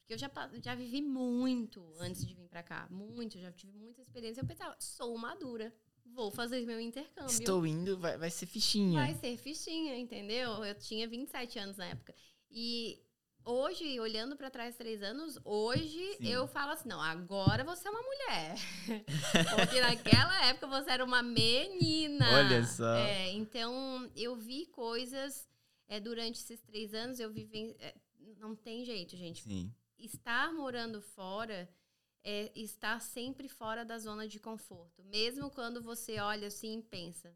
Porque 0.00 0.14
eu 0.14 0.18
já, 0.18 0.30
já 0.62 0.74
vivi 0.74 1.00
muito 1.00 1.94
antes 1.98 2.26
de 2.26 2.34
vir 2.34 2.48
pra 2.48 2.62
cá. 2.62 2.88
Muito, 2.90 3.38
já 3.38 3.52
tive 3.52 3.78
muita 3.78 4.02
experiência. 4.02 4.40
Eu 4.40 4.46
pensava, 4.46 4.74
sou 4.78 5.16
madura, 5.16 5.72
vou 6.04 6.30
fazer 6.30 6.66
meu 6.66 6.80
intercâmbio. 6.80 7.30
Estou 7.30 7.64
indo, 7.64 7.96
vai, 7.96 8.18
vai 8.18 8.30
ser 8.30 8.46
fichinha. 8.46 9.00
Vai 9.00 9.14
ser 9.14 9.36
fichinha, 9.36 9.96
entendeu? 9.96 10.64
Eu 10.64 10.74
tinha 10.74 11.06
27 11.08 11.58
anos 11.58 11.76
na 11.76 11.86
época. 11.86 12.14
E 12.50 13.02
hoje, 13.44 13.98
olhando 14.00 14.36
pra 14.36 14.50
trás 14.50 14.76
três 14.76 15.02
anos, 15.02 15.38
hoje 15.44 16.16
Sim. 16.16 16.28
eu 16.28 16.46
falo 16.46 16.72
assim: 16.72 16.88
não, 16.88 17.00
agora 17.00 17.64
você 17.64 17.88
é 17.88 17.90
uma 17.90 18.02
mulher. 18.02 18.54
Porque 19.56 19.80
naquela 19.80 20.46
época 20.46 20.66
você 20.66 20.90
era 20.90 21.04
uma 21.04 21.22
menina. 21.22 22.26
Olha 22.32 22.64
só. 22.64 22.94
É, 22.94 23.30
então, 23.32 24.10
eu 24.16 24.36
vi 24.36 24.66
coisas 24.66 25.48
é, 25.88 26.00
durante 26.00 26.40
esses 26.40 26.60
três 26.60 26.94
anos, 26.94 27.20
eu 27.20 27.30
vivi. 27.30 27.76
é, 27.78 27.94
não 28.38 28.54
tem 28.54 28.84
jeito, 28.84 29.16
gente 29.16 29.42
Sim. 29.42 29.72
estar 29.98 30.52
morando 30.52 31.00
fora 31.02 31.68
é 32.22 32.50
estar 32.54 33.00
sempre 33.00 33.48
fora 33.48 33.84
da 33.84 33.98
zona 33.98 34.28
de 34.28 34.38
conforto. 34.38 35.02
Mesmo 35.04 35.50
quando 35.50 35.82
você 35.82 36.18
olha 36.20 36.48
assim 36.48 36.78
e 36.78 36.82
pensa, 36.82 37.34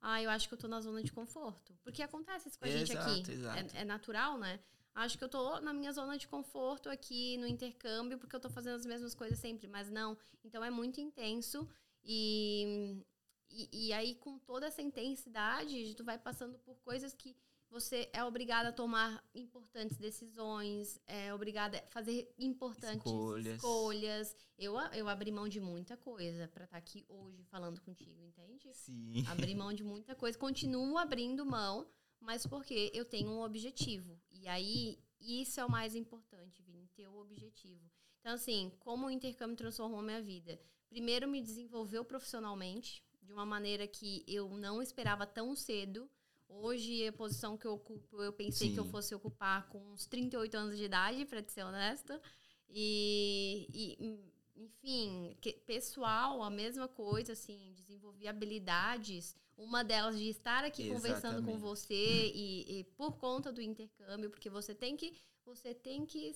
ah, 0.00 0.22
eu 0.22 0.30
acho 0.30 0.48
que 0.48 0.54
eu 0.54 0.58
tô 0.58 0.68
na 0.68 0.80
zona 0.80 1.02
de 1.02 1.12
conforto. 1.12 1.74
Porque 1.82 2.02
acontece 2.02 2.48
isso 2.48 2.58
com 2.58 2.66
a 2.66 2.70
gente 2.70 2.92
Exato, 2.92 3.10
aqui. 3.10 3.32
exato. 3.32 3.76
É, 3.76 3.80
é 3.80 3.84
natural, 3.84 4.38
né? 4.38 4.60
Acho 4.96 5.18
que 5.18 5.24
eu 5.24 5.28
tô 5.28 5.60
na 5.60 5.74
minha 5.74 5.92
zona 5.92 6.16
de 6.16 6.26
conforto 6.26 6.88
aqui 6.88 7.36
no 7.36 7.46
intercâmbio, 7.46 8.16
porque 8.18 8.34
eu 8.34 8.40
tô 8.40 8.48
fazendo 8.48 8.76
as 8.76 8.86
mesmas 8.86 9.14
coisas 9.14 9.38
sempre. 9.38 9.68
Mas 9.68 9.90
não. 9.90 10.16
Então 10.42 10.64
é 10.64 10.70
muito 10.70 11.02
intenso. 11.02 11.68
E, 12.02 13.04
e, 13.50 13.88
e 13.88 13.92
aí, 13.92 14.14
com 14.14 14.38
toda 14.38 14.66
essa 14.66 14.80
intensidade, 14.80 15.94
tu 15.94 16.02
vai 16.02 16.18
passando 16.18 16.58
por 16.60 16.76
coisas 16.80 17.14
que 17.14 17.36
você 17.68 18.08
é 18.12 18.24
obrigada 18.24 18.70
a 18.70 18.72
tomar 18.72 19.22
importantes 19.34 19.98
decisões, 19.98 20.98
é 21.06 21.34
obrigada 21.34 21.78
a 21.78 21.86
fazer 21.88 22.32
importantes 22.38 23.04
Escolhas. 23.04 23.56
escolhas. 23.56 24.36
Eu, 24.56 24.78
eu 24.94 25.08
abri 25.08 25.30
mão 25.30 25.46
de 25.46 25.60
muita 25.60 25.96
coisa 25.96 26.48
para 26.48 26.64
estar 26.64 26.78
aqui 26.78 27.04
hoje 27.08 27.44
falando 27.44 27.80
contigo, 27.82 28.22
entende? 28.22 28.72
Sim. 28.72 29.26
Abri 29.26 29.54
mão 29.54 29.72
de 29.74 29.84
muita 29.84 30.14
coisa, 30.14 30.38
continuo 30.38 30.96
abrindo 30.96 31.44
mão, 31.44 31.86
mas 32.20 32.46
porque 32.46 32.90
eu 32.94 33.04
tenho 33.04 33.30
um 33.30 33.42
objetivo. 33.42 34.20
E 34.30 34.48
aí, 34.48 34.98
isso 35.20 35.60
é 35.60 35.64
o 35.64 35.70
mais 35.70 35.94
importante, 35.94 36.62
Vini, 36.62 36.88
ter 36.94 37.08
o 37.08 37.18
objetivo. 37.18 37.90
Então, 38.20 38.34
assim, 38.34 38.72
como 38.80 39.06
o 39.06 39.10
intercâmbio 39.10 39.56
transformou 39.56 40.02
minha 40.02 40.20
vida? 40.20 40.60
Primeiro, 40.88 41.28
me 41.28 41.40
desenvolveu 41.40 42.04
profissionalmente, 42.04 43.04
de 43.22 43.32
uma 43.32 43.46
maneira 43.46 43.86
que 43.86 44.24
eu 44.26 44.48
não 44.56 44.80
esperava 44.80 45.26
tão 45.26 45.54
cedo. 45.54 46.08
Hoje, 46.48 47.06
a 47.06 47.12
posição 47.12 47.56
que 47.56 47.66
eu 47.66 47.72
ocupo, 47.72 48.22
eu 48.22 48.32
pensei 48.32 48.72
que 48.72 48.78
eu 48.78 48.84
Sim. 48.84 48.90
fosse 48.90 49.14
ocupar 49.14 49.68
com 49.68 49.78
uns 49.92 50.06
38 50.06 50.56
anos 50.56 50.76
de 50.76 50.84
idade, 50.84 51.24
para 51.24 51.42
ser 51.48 51.64
honesta. 51.64 52.20
E, 52.68 53.66
e, 53.72 54.35
enfim, 54.56 55.36
que- 55.40 55.52
pessoal, 55.52 56.42
a 56.42 56.50
mesma 56.50 56.88
coisa, 56.88 57.32
assim, 57.32 57.72
desenvolvi 57.74 58.26
habilidades. 58.28 59.36
Uma 59.56 59.82
delas 59.82 60.18
de 60.18 60.28
estar 60.28 60.64
aqui 60.64 60.88
conversando 60.88 61.42
com 61.42 61.52
Exatamente. 61.52 61.60
você 61.60 62.32
e, 62.34 62.80
e 62.80 62.84
por 62.84 63.12
conta 63.16 63.52
do 63.52 63.62
intercâmbio, 63.62 64.30
porque 64.30 64.50
você 64.50 64.74
tem 64.74 64.96
que, 64.96 65.14
você 65.44 65.74
tem 65.74 66.04
que, 66.04 66.34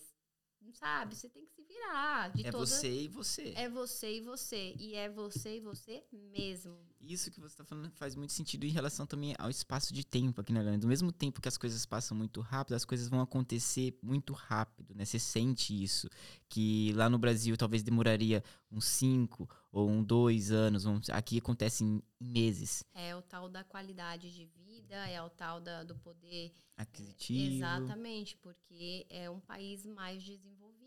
sabe, 0.72 1.14
você 1.14 1.28
tem 1.28 1.44
que 1.44 1.52
se 1.52 1.62
virar. 1.62 2.30
De 2.32 2.46
É 2.46 2.50
toda, 2.50 2.64
você 2.66 3.02
e 3.02 3.08
você. 3.08 3.52
É 3.56 3.68
você 3.68 4.16
e 4.16 4.20
você. 4.20 4.74
E 4.78 4.94
é 4.94 5.08
você 5.08 5.56
e 5.56 5.60
você 5.60 6.04
mesmo. 6.12 6.78
Isso 7.00 7.30
que 7.30 7.40
você 7.40 7.54
está 7.54 7.64
falando 7.64 7.90
faz 7.92 8.14
muito 8.14 8.32
sentido 8.32 8.64
em 8.64 8.70
relação 8.70 9.06
também 9.06 9.34
ao 9.38 9.48
espaço 9.48 9.92
de 9.92 10.04
tempo 10.04 10.40
aqui 10.40 10.52
na 10.52 10.60
Irlanda. 10.60 10.78
Do 10.78 10.86
mesmo 10.86 11.10
tempo 11.10 11.40
que 11.40 11.48
as 11.48 11.56
coisas 11.56 11.86
passam 11.86 12.16
muito 12.16 12.40
rápido, 12.42 12.74
as 12.74 12.84
coisas 12.84 13.08
vão 13.08 13.20
acontecer 13.20 13.98
muito 14.02 14.34
rápido, 14.34 14.94
né? 14.94 15.04
Você 15.04 15.18
sente 15.18 15.82
isso. 15.82 16.08
Que 16.48 16.92
lá 16.92 17.08
no 17.08 17.18
Brasil 17.18 17.56
talvez 17.56 17.82
demoraria 17.82 18.44
uns 18.70 18.84
cinco 18.84 19.48
ou 19.72 19.88
um 19.88 20.04
dois 20.04 20.50
anos. 20.50 20.84
Aqui 21.10 21.38
acontece 21.38 21.84
em 21.84 22.02
meses. 22.20 22.84
É 22.94 23.16
o 23.16 23.22
tal 23.22 23.48
da 23.48 23.64
qualidade 23.64 24.30
de 24.30 24.44
vida, 24.44 24.94
é 25.08 25.22
o 25.22 25.30
tal 25.30 25.60
da, 25.60 25.82
do 25.82 25.96
poder. 25.96 26.52
Aquisitivo. 26.76 27.54
Exatamente, 27.54 28.36
porque 28.36 29.06
é 29.08 29.30
um 29.30 29.40
país 29.40 29.86
mais 29.86 30.22
desenvolvido. 30.22 30.79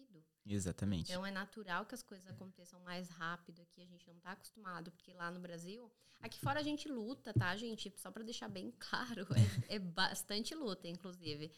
Exatamente. 0.45 1.12
Então 1.12 1.25
é 1.25 1.31
natural 1.31 1.85
que 1.85 1.95
as 1.95 2.03
coisas 2.03 2.27
aconteçam 2.27 2.79
mais 2.81 3.09
rápido 3.09 3.62
aqui, 3.62 3.81
a 3.81 3.85
gente 3.85 4.07
não 4.07 4.19
tá 4.19 4.31
acostumado, 4.31 4.91
porque 4.91 5.13
lá 5.13 5.31
no 5.31 5.39
Brasil, 5.39 5.91
aqui 6.21 6.39
fora 6.39 6.59
a 6.59 6.63
gente 6.63 6.89
luta, 6.89 7.33
tá, 7.33 7.55
gente? 7.55 7.93
Só 7.97 8.12
para 8.12 8.23
deixar 8.23 8.50
bem 8.50 8.71
claro, 8.79 9.25
é, 9.69 9.75
é 9.75 9.79
bastante 9.79 10.53
luta, 10.53 10.88
inclusive. 10.88 11.51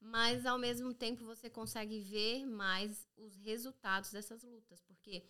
Mas 0.00 0.44
ao 0.44 0.58
mesmo 0.58 0.92
tempo 0.92 1.24
você 1.24 1.48
consegue 1.48 2.00
ver 2.00 2.44
mais 2.44 3.08
os 3.16 3.36
resultados 3.36 4.10
dessas 4.10 4.42
lutas, 4.42 4.82
porque 4.82 5.24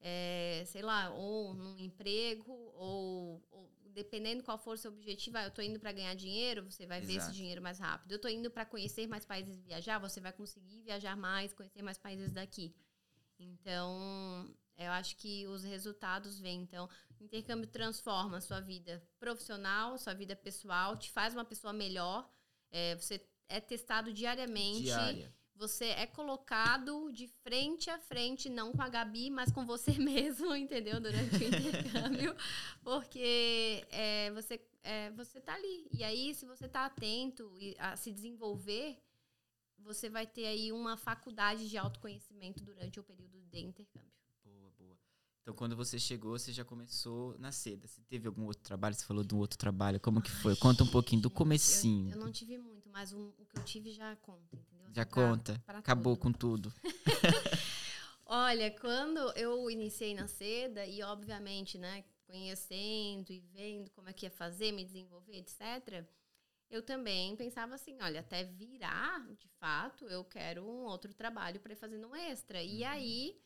é, 0.00 0.64
sei 0.66 0.82
lá, 0.82 1.10
ou 1.10 1.54
num 1.54 1.78
emprego, 1.78 2.52
ou, 2.74 3.42
ou 3.50 3.75
dependendo 3.96 4.42
qual 4.42 4.58
for 4.58 4.74
o 4.74 4.76
seu 4.76 4.92
objetivo, 4.92 5.38
ah, 5.38 5.44
eu 5.44 5.50
tô 5.50 5.62
indo 5.62 5.80
para 5.80 5.90
ganhar 5.90 6.14
dinheiro, 6.14 6.62
você 6.62 6.84
vai 6.84 7.00
ver 7.00 7.14
esse 7.14 7.16
Exato. 7.16 7.32
dinheiro 7.32 7.62
mais 7.62 7.78
rápido. 7.78 8.12
Eu 8.12 8.18
tô 8.20 8.28
indo 8.28 8.50
para 8.50 8.66
conhecer 8.66 9.06
mais 9.06 9.24
países 9.24 9.56
e 9.56 9.62
viajar, 9.62 9.98
você 9.98 10.20
vai 10.20 10.34
conseguir 10.34 10.82
viajar 10.82 11.16
mais, 11.16 11.54
conhecer 11.54 11.80
mais 11.80 11.96
países 11.96 12.30
daqui. 12.30 12.74
Então, 13.38 14.54
eu 14.76 14.92
acho 14.92 15.16
que 15.16 15.46
os 15.46 15.64
resultados 15.64 16.38
vêm. 16.38 16.60
Então, 16.60 16.86
intercâmbio 17.18 17.66
transforma 17.66 18.36
a 18.36 18.40
sua 18.42 18.60
vida 18.60 19.02
profissional, 19.18 19.96
sua 19.96 20.12
vida 20.12 20.36
pessoal, 20.36 20.94
te 20.98 21.10
faz 21.10 21.32
uma 21.32 21.44
pessoa 21.44 21.72
melhor. 21.72 22.30
É, 22.70 22.94
você 22.96 23.26
é 23.48 23.60
testado 23.60 24.12
diariamente. 24.12 24.82
Diária. 24.82 25.34
Você 25.58 25.86
é 25.86 26.06
colocado 26.06 27.10
de 27.10 27.26
frente 27.26 27.88
a 27.88 27.98
frente, 27.98 28.48
não 28.48 28.72
com 28.72 28.82
a 28.82 28.88
Gabi, 28.88 29.30
mas 29.30 29.50
com 29.50 29.64
você 29.64 29.92
mesmo, 29.98 30.54
entendeu? 30.54 31.00
Durante 31.00 31.34
o 31.34 31.44
intercâmbio. 31.48 32.36
Porque 32.82 33.86
é, 33.90 34.30
você, 34.32 34.60
é, 34.82 35.10
você 35.12 35.40
tá 35.40 35.54
ali. 35.54 35.88
E 35.92 36.04
aí, 36.04 36.34
se 36.34 36.44
você 36.44 36.68
tá 36.68 36.84
atento 36.84 37.50
a 37.78 37.96
se 37.96 38.12
desenvolver, 38.12 38.98
você 39.78 40.10
vai 40.10 40.26
ter 40.26 40.46
aí 40.46 40.72
uma 40.72 40.96
faculdade 40.96 41.68
de 41.68 41.78
autoconhecimento 41.78 42.62
durante 42.62 43.00
o 43.00 43.02
período 43.02 43.40
de 43.46 43.58
intercâmbio. 43.60 44.12
Boa, 44.44 44.70
boa. 44.78 44.98
Então, 45.40 45.54
quando 45.54 45.74
você 45.74 45.98
chegou, 45.98 46.38
você 46.38 46.52
já 46.52 46.64
começou 46.64 47.38
na 47.38 47.50
seda. 47.50 47.86
Você 47.86 48.02
teve 48.02 48.26
algum 48.28 48.44
outro 48.44 48.62
trabalho? 48.62 48.94
Você 48.94 49.06
falou 49.06 49.24
de 49.24 49.34
um 49.34 49.38
outro 49.38 49.56
trabalho. 49.56 49.98
Como 50.00 50.20
que 50.20 50.30
foi? 50.30 50.54
Conta 50.56 50.84
um 50.84 50.88
pouquinho 50.88 51.22
do 51.22 51.30
comecinho. 51.30 52.10
Eu, 52.10 52.18
eu 52.18 52.24
não 52.24 52.32
tive 52.32 52.58
muito, 52.58 52.90
mas 52.90 53.12
o, 53.12 53.32
o 53.38 53.46
que 53.46 53.58
eu 53.58 53.64
tive 53.64 53.92
já 53.92 54.14
conta, 54.16 54.54
entendeu? 54.54 54.75
Já 54.92 55.04
pra- 55.06 55.14
conta. 55.28 55.62
Acabou 55.66 56.16
tudo. 56.16 56.22
com 56.22 56.32
tudo. 56.32 56.74
Olha, 58.24 58.70
quando 58.72 59.18
eu 59.36 59.70
iniciei 59.70 60.14
na 60.14 60.26
seda, 60.26 60.84
e 60.84 61.02
obviamente, 61.02 61.78
né, 61.78 62.04
conhecendo 62.26 63.30
e 63.32 63.38
vendo 63.38 63.90
como 63.92 64.08
é 64.08 64.12
que 64.12 64.26
ia 64.26 64.30
fazer, 64.30 64.72
me 64.72 64.84
desenvolver, 64.84 65.36
etc., 65.38 66.04
eu 66.68 66.82
também 66.82 67.36
pensava 67.36 67.76
assim, 67.76 67.96
olha, 68.02 68.18
até 68.18 68.42
virar, 68.42 69.24
de 69.36 69.48
fato, 69.60 70.04
eu 70.06 70.24
quero 70.24 70.64
um 70.66 70.82
outro 70.86 71.14
trabalho 71.14 71.60
para 71.60 71.72
ir 71.72 71.76
fazendo 71.76 72.08
um 72.08 72.16
extra. 72.16 72.60
E 72.60 72.82
Uhum. 72.82 72.88
aí 72.88 73.40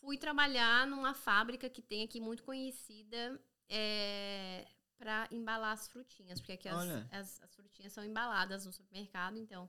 fui 0.00 0.16
trabalhar 0.16 0.86
numa 0.86 1.12
fábrica 1.12 1.68
que 1.68 1.82
tem 1.82 2.02
aqui 2.02 2.18
muito 2.20 2.42
conhecida 2.42 3.38
para 4.96 5.28
embalar 5.30 5.72
as 5.72 5.86
frutinhas, 5.88 6.40
porque 6.40 6.52
aqui 6.52 6.68
as, 6.68 6.88
as, 7.12 7.42
as 7.42 7.54
frutinhas 7.54 7.92
são 7.92 8.02
embaladas 8.02 8.64
no 8.64 8.72
supermercado, 8.72 9.36
então 9.36 9.68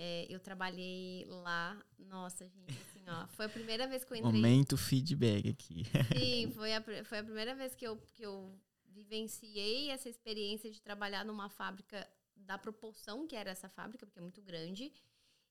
é, 0.00 0.26
eu 0.30 0.38
trabalhei 0.38 1.26
lá. 1.28 1.76
Nossa, 1.98 2.46
gente, 2.46 2.70
assim, 2.70 3.02
ó, 3.08 3.26
foi 3.26 3.46
a 3.46 3.48
primeira 3.48 3.88
vez 3.88 4.04
que 4.04 4.12
eu 4.12 4.16
entrei. 4.16 4.32
Momento 4.32 4.76
feedback 4.76 5.48
aqui. 5.48 5.84
Sim, 6.16 6.52
foi 6.54 6.72
a, 6.72 6.82
foi 7.04 7.18
a 7.18 7.24
primeira 7.24 7.52
vez 7.56 7.74
que 7.74 7.84
eu, 7.84 7.96
que 8.14 8.24
eu 8.24 8.56
vivenciei 8.86 9.90
essa 9.90 10.08
experiência 10.08 10.70
de 10.70 10.80
trabalhar 10.80 11.24
numa 11.24 11.48
fábrica 11.50 12.08
da 12.36 12.56
proporção 12.56 13.26
que 13.26 13.34
era 13.34 13.50
essa 13.50 13.68
fábrica, 13.68 14.06
porque 14.06 14.20
é 14.20 14.22
muito 14.22 14.40
grande. 14.40 14.92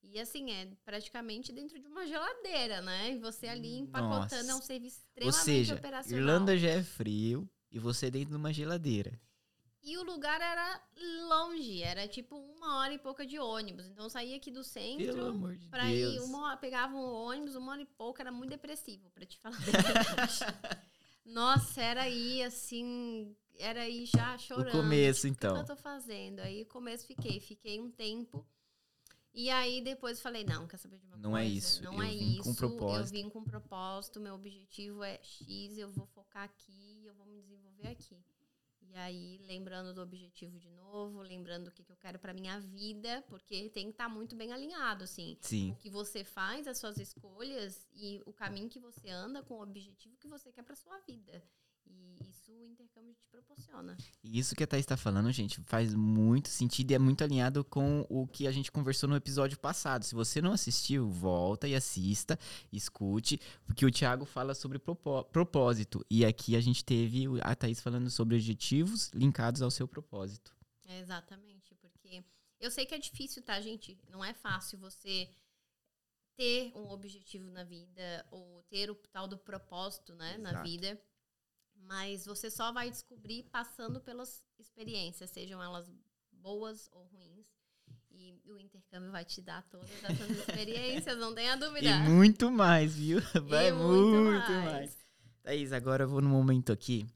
E 0.01 0.17
assim, 0.17 0.49
é 0.51 0.67
praticamente 0.85 1.51
dentro 1.51 1.77
de 1.77 1.85
uma 1.85 2.07
geladeira, 2.07 2.81
né? 2.81 3.11
E 3.11 3.17
você 3.17 3.47
ali 3.47 3.79
empacotando 3.79 4.49
é 4.49 4.53
um 4.53 4.57
Nossa. 4.57 4.67
serviço 4.67 5.01
Ou 5.01 5.07
extremamente 5.07 5.43
seja, 5.43 5.75
operacional. 5.75 6.19
Irlanda 6.21 6.57
já 6.57 6.69
é 6.69 6.83
frio 6.83 7.49
e 7.69 7.79
você 7.79 8.09
dentro 8.09 8.29
de 8.29 8.35
uma 8.37 8.53
geladeira. 8.53 9.19
E 9.89 9.97
o 9.97 10.03
lugar 10.03 10.41
era 10.41 10.81
longe, 11.29 11.81
era 11.81 12.07
tipo 12.09 12.35
uma 12.35 12.79
hora 12.79 12.93
e 12.93 12.99
pouca 12.99 13.25
de 13.25 13.39
ônibus. 13.39 13.85
Então 13.87 14.05
eu 14.05 14.09
saía 14.09 14.35
aqui 14.35 14.51
do 14.51 14.55
Pelo 14.55 14.63
centro 14.65 15.25
amor 15.27 15.55
de 15.55 15.69
pra 15.69 15.85
Deus. 15.85 16.15
ir, 16.15 16.19
uma 16.25 16.47
hora, 16.47 16.57
pegava 16.57 16.93
um 16.93 16.99
ônibus, 17.13 17.55
uma 17.55 17.71
hora 17.71 17.81
e 17.81 17.85
pouca, 17.85 18.21
era 18.21 18.31
muito 18.31 18.49
depressivo, 18.49 19.09
pra 19.11 19.25
te 19.25 19.37
falar. 19.37 19.57
Nossa, 21.25 21.81
era 21.81 22.03
aí 22.03 22.43
assim, 22.43 23.35
era 23.57 23.81
aí 23.81 24.05
já 24.05 24.37
chorando. 24.37 24.69
o 24.69 24.71
começo, 24.81 25.19
O 25.27 25.29
que 25.29 25.35
então. 25.37 25.55
eu 25.57 25.65
tô 25.65 25.75
fazendo? 25.75 26.39
Aí, 26.39 26.65
começo, 26.65 27.05
fiquei. 27.05 27.39
Fiquei 27.39 27.79
um 27.79 27.89
tempo. 27.91 28.45
E 29.33 29.49
aí, 29.49 29.81
depois, 29.81 30.19
falei, 30.19 30.43
não, 30.43 30.67
quer 30.67 30.77
saber 30.77 30.97
de 30.97 31.05
uma 31.05 31.15
Não 31.17 31.31
coisa? 31.31 31.45
é 31.45 31.49
isso, 31.49 31.83
Não 31.83 31.93
eu 31.93 32.01
é 32.01 32.07
vim 32.09 32.33
isso. 32.39 32.43
com 32.43 32.55
propósito. 32.55 33.15
Eu 33.15 33.23
vim 33.23 33.29
com 33.29 33.43
propósito. 33.43 34.19
Meu 34.19 34.33
objetivo 34.35 35.03
é 35.03 35.19
X. 35.21 35.77
Eu 35.77 35.91
vou 35.91 36.07
focar 36.07 36.43
aqui. 36.43 37.03
Eu 37.05 37.13
vou 37.13 37.25
me 37.27 37.39
desenvolver 37.41 37.89
aqui. 37.89 38.17
E 38.89 38.97
aí, 38.97 39.37
lembrando 39.45 39.93
do 39.93 40.01
objetivo 40.01 40.57
de 40.59 40.69
novo. 40.71 41.21
Lembrando 41.21 41.65
do 41.65 41.71
que, 41.71 41.83
que 41.83 41.91
eu 41.91 41.97
quero 41.97 42.19
pra 42.19 42.33
minha 42.33 42.59
vida. 42.59 43.23
Porque 43.27 43.69
tem 43.69 43.85
que 43.85 43.91
estar 43.91 44.09
muito 44.09 44.35
bem 44.35 44.51
alinhado, 44.51 45.03
assim. 45.03 45.37
Sim. 45.41 45.71
O 45.71 45.75
que 45.75 45.89
você 45.89 46.23
faz, 46.23 46.67
as 46.67 46.77
suas 46.77 46.97
escolhas. 46.97 47.87
E 47.93 48.21
o 48.25 48.33
caminho 48.33 48.69
que 48.69 48.79
você 48.79 49.09
anda 49.09 49.43
com 49.43 49.55
o 49.55 49.61
objetivo 49.61 50.17
que 50.17 50.27
você 50.27 50.51
quer 50.51 50.63
pra 50.63 50.75
sua 50.75 50.97
vida. 50.99 51.43
E 51.89 52.29
isso 52.29 52.51
o 52.51 52.65
intercâmbio 52.65 53.13
te 53.13 53.25
proporciona. 53.27 53.95
E 54.23 54.37
isso 54.39 54.55
que 54.55 54.63
a 54.63 54.67
Thaís 54.67 54.85
tá 54.85 54.97
falando, 54.97 55.31
gente, 55.31 55.61
faz 55.63 55.93
muito 55.93 56.49
sentido 56.49 56.91
e 56.91 56.93
é 56.95 56.99
muito 56.99 57.23
alinhado 57.23 57.63
com 57.63 58.05
o 58.09 58.27
que 58.27 58.47
a 58.47 58.51
gente 58.51 58.71
conversou 58.71 59.07
no 59.09 59.15
episódio 59.15 59.57
passado. 59.59 60.03
Se 60.03 60.13
você 60.15 60.41
não 60.41 60.51
assistiu, 60.53 61.09
volta 61.09 61.67
e 61.67 61.75
assista, 61.75 62.37
escute, 62.71 63.39
porque 63.65 63.85
o 63.85 63.91
Thiago 63.91 64.25
fala 64.25 64.53
sobre 64.53 64.79
propó- 64.79 65.23
propósito. 65.23 66.05
E 66.09 66.25
aqui 66.25 66.55
a 66.55 66.61
gente 66.61 66.83
teve 66.83 67.25
a 67.41 67.55
Thaís 67.55 67.79
falando 67.81 68.09
sobre 68.09 68.35
objetivos 68.35 69.11
linkados 69.13 69.61
ao 69.61 69.71
seu 69.71 69.87
propósito. 69.87 70.55
É, 70.85 70.99
exatamente, 70.99 71.75
porque 71.75 72.23
eu 72.59 72.71
sei 72.71 72.85
que 72.85 72.95
é 72.95 72.99
difícil, 72.99 73.41
tá, 73.43 73.59
gente? 73.61 73.97
Não 74.09 74.23
é 74.23 74.33
fácil 74.33 74.79
você 74.79 75.29
ter 76.35 76.71
um 76.75 76.89
objetivo 76.91 77.49
na 77.49 77.63
vida 77.63 78.25
ou 78.31 78.61
ter 78.69 78.89
o 78.89 78.95
tal 78.95 79.27
do 79.27 79.37
propósito, 79.37 80.13
né, 80.15 80.37
na 80.37 80.51
Exato. 80.51 80.69
vida. 80.69 81.01
Mas 81.85 82.25
você 82.25 82.49
só 82.49 82.71
vai 82.71 82.89
descobrir 82.89 83.43
passando 83.43 84.01
pelas 84.01 84.43
experiências, 84.59 85.29
sejam 85.29 85.61
elas 85.61 85.91
boas 86.31 86.89
ou 86.91 87.05
ruins. 87.05 87.45
E 88.11 88.41
o 88.45 88.57
intercâmbio 88.57 89.11
vai 89.11 89.23
te 89.23 89.41
dar 89.41 89.63
todas 89.69 90.03
essas 90.03 90.29
experiências, 90.37 91.17
não 91.17 91.33
tenha 91.33 91.55
dúvida. 91.55 91.87
E 91.87 91.93
muito 91.93 92.49
mais, 92.51 92.95
viu? 92.95 93.19
Vai 93.47 93.69
E 93.69 93.71
muito, 93.73 94.51
mais. 94.63 94.97
Thaís, 95.43 95.71
agora 95.71 96.03
eu 96.03 96.09
vou 96.09 96.21
no 96.21 96.29
momento 96.29 96.71
aqui 96.73 97.07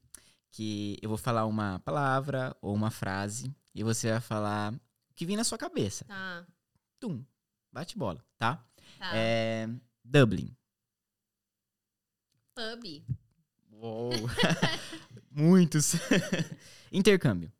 que 0.52 0.98
eu 1.02 1.10
vou 1.10 1.18
falar 1.18 1.46
uma 1.46 1.80
palavra 1.80 2.56
ou 2.62 2.74
uma 2.74 2.92
frase 2.92 3.54
e 3.74 3.84
você 3.84 4.12
vai 4.12 4.22
falar 4.22 4.74
o 4.74 5.14
que 5.16 5.26
vir 5.26 5.38
na 5.38 5.44
sua 5.44 5.58
cabeça. 5.58 6.06
Tá, 6.06 6.46
Tum, 7.00 7.26
bate 7.72 7.98
bola, 7.98 8.24
tá? 8.38 8.64
tá. 9.00 9.16
É, 9.16 9.68
Dublin. 10.04 10.56
Pub, 12.54 13.04
Uou. 13.82 14.12
Muitos. 15.32 15.94
Intercâmbio. 16.92 17.52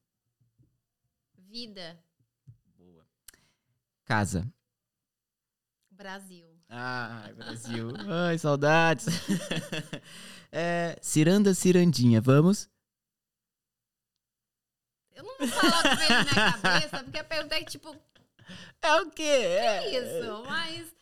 vida, 1.38 2.00
Boa. 2.78 3.06
Casa. 4.06 4.48
Brasil. 5.90 6.48
Ai, 6.70 7.34
Brasil. 7.34 7.90
Ai, 8.08 8.38
saudades. 8.38 9.06
É, 10.54 11.00
ciranda, 11.02 11.54
cirandinha. 11.54 12.20
Vamos? 12.20 12.70
Eu 15.16 15.24
não 15.24 15.38
vou 15.38 15.48
falar 15.48 15.82
que 15.84 15.96
veio 15.96 16.26
na 16.26 16.58
cabeça, 16.60 17.04
porque 17.06 17.20
a 17.20 17.24
pergunta 17.24 17.56
é 17.56 17.64
tipo, 17.64 17.96
É 18.82 18.96
o 19.02 19.10
quê? 19.12 19.24
é 19.24 19.98
isso, 19.98 20.44
mas. 20.44 20.94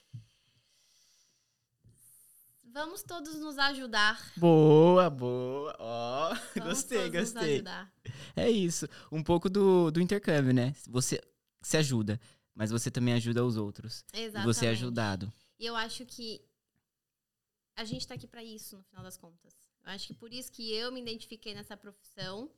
Vamos 2.80 3.04
todos 3.04 3.36
nos 3.42 3.58
ajudar. 3.58 4.32
Boa, 4.38 5.10
boa. 5.10 5.76
Ó, 5.78 6.30
Vamos 6.56 6.76
gostei, 6.76 7.10
gostei. 7.10 7.56
ajudar. 7.56 7.94
É 8.34 8.50
isso. 8.50 8.88
Um 9.12 9.22
pouco 9.22 9.50
do, 9.50 9.92
do 9.92 10.00
intercâmbio, 10.00 10.54
né? 10.54 10.74
Você 10.88 11.22
se 11.62 11.76
ajuda, 11.76 12.18
mas 12.56 12.72
você 12.72 12.90
também 12.90 13.14
ajuda 13.16 13.44
os 13.44 13.58
outros. 13.58 14.06
E 14.14 14.22
Exatamente. 14.22 14.46
você 14.46 14.66
é 14.66 14.70
ajudado. 14.70 15.30
E 15.60 15.66
eu 15.66 15.76
acho 15.76 16.06
que 16.06 16.42
a 17.76 17.84
gente 17.84 18.08
tá 18.08 18.14
aqui 18.14 18.28
pra 18.28 18.42
isso, 18.42 18.78
no 18.78 18.84
final 18.86 19.04
das 19.04 19.18
contas. 19.18 19.54
Eu 19.84 19.92
acho 19.92 20.08
que 20.08 20.14
por 20.14 20.32
isso 20.32 20.50
que 20.50 20.74
eu 20.74 20.90
me 20.90 21.02
identifiquei 21.02 21.54
nessa 21.54 21.76
profissão, 21.76 22.50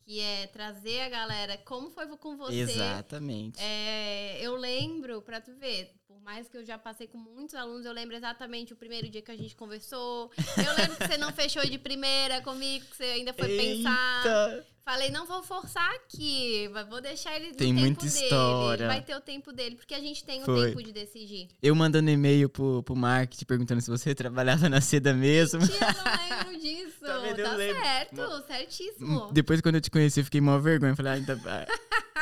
que 0.00 0.18
é 0.18 0.48
trazer 0.48 1.02
a 1.02 1.08
galera, 1.08 1.56
como 1.56 1.88
foi 1.88 2.08
com 2.16 2.36
você. 2.36 2.62
Exatamente. 2.62 3.60
É, 3.60 4.40
eu 4.42 4.56
lembro, 4.56 5.22
pra 5.22 5.40
tu 5.40 5.54
ver, 5.54 5.94
por 6.18 6.24
mais 6.24 6.48
que 6.48 6.56
eu 6.56 6.64
já 6.64 6.76
passei 6.76 7.06
com 7.06 7.16
muitos 7.16 7.54
alunos, 7.54 7.86
eu 7.86 7.92
lembro 7.92 8.16
exatamente 8.16 8.72
o 8.72 8.76
primeiro 8.76 9.08
dia 9.08 9.22
que 9.22 9.30
a 9.30 9.36
gente 9.36 9.54
conversou. 9.54 10.30
Eu 10.56 10.76
lembro 10.76 10.96
que 10.96 11.06
você 11.06 11.16
não 11.16 11.32
fechou 11.32 11.64
de 11.64 11.78
primeira 11.78 12.42
comigo, 12.42 12.84
que 12.86 12.96
você 12.96 13.04
ainda 13.04 13.32
foi 13.32 13.48
pensar. 13.56 14.24
Eita! 14.24 14.66
Falei, 14.84 15.10
não 15.10 15.26
vou 15.26 15.42
forçar 15.42 15.88
aqui, 15.94 16.68
mas 16.72 16.88
vou 16.88 17.00
deixar 17.00 17.36
ele 17.36 17.48
no 17.48 17.54
Tem 17.54 17.74
tempo 17.74 17.80
muita 17.80 18.06
dele. 18.06 18.24
história. 18.24 18.86
Vai 18.86 19.02
ter 19.02 19.14
o 19.14 19.20
tempo 19.20 19.52
dele, 19.52 19.76
porque 19.76 19.94
a 19.94 20.00
gente 20.00 20.24
tem 20.24 20.40
o 20.42 20.46
Foi. 20.46 20.70
tempo 20.70 20.82
de 20.82 20.92
decidir. 20.92 21.48
Eu 21.62 21.74
mandando 21.74 22.10
e-mail 22.10 22.48
pro, 22.48 22.82
pro 22.82 22.96
marketing 22.96 23.44
perguntando 23.44 23.82
se 23.82 23.90
você 23.90 24.14
trabalhava 24.16 24.66
na 24.68 24.80
seda 24.80 25.12
mesmo. 25.12 25.60
Tia, 25.60 25.78
não 25.78 26.36
lembro 26.38 26.60
disso. 26.60 26.98
Tá? 27.08 27.14
Eu 27.14 27.36
tá 27.42 27.54
lembro. 27.54 27.80
certo, 27.80 28.46
certíssimo. 28.46 29.32
Depois, 29.32 29.60
quando 29.60 29.76
eu 29.76 29.80
te 29.80 29.90
conheci, 29.90 30.20
eu 30.20 30.24
fiquei 30.24 30.40
mó 30.40 30.58
vergonha. 30.58 30.96
Falei, 30.96 31.12
ah, 31.12 31.14
ainda... 31.14 31.40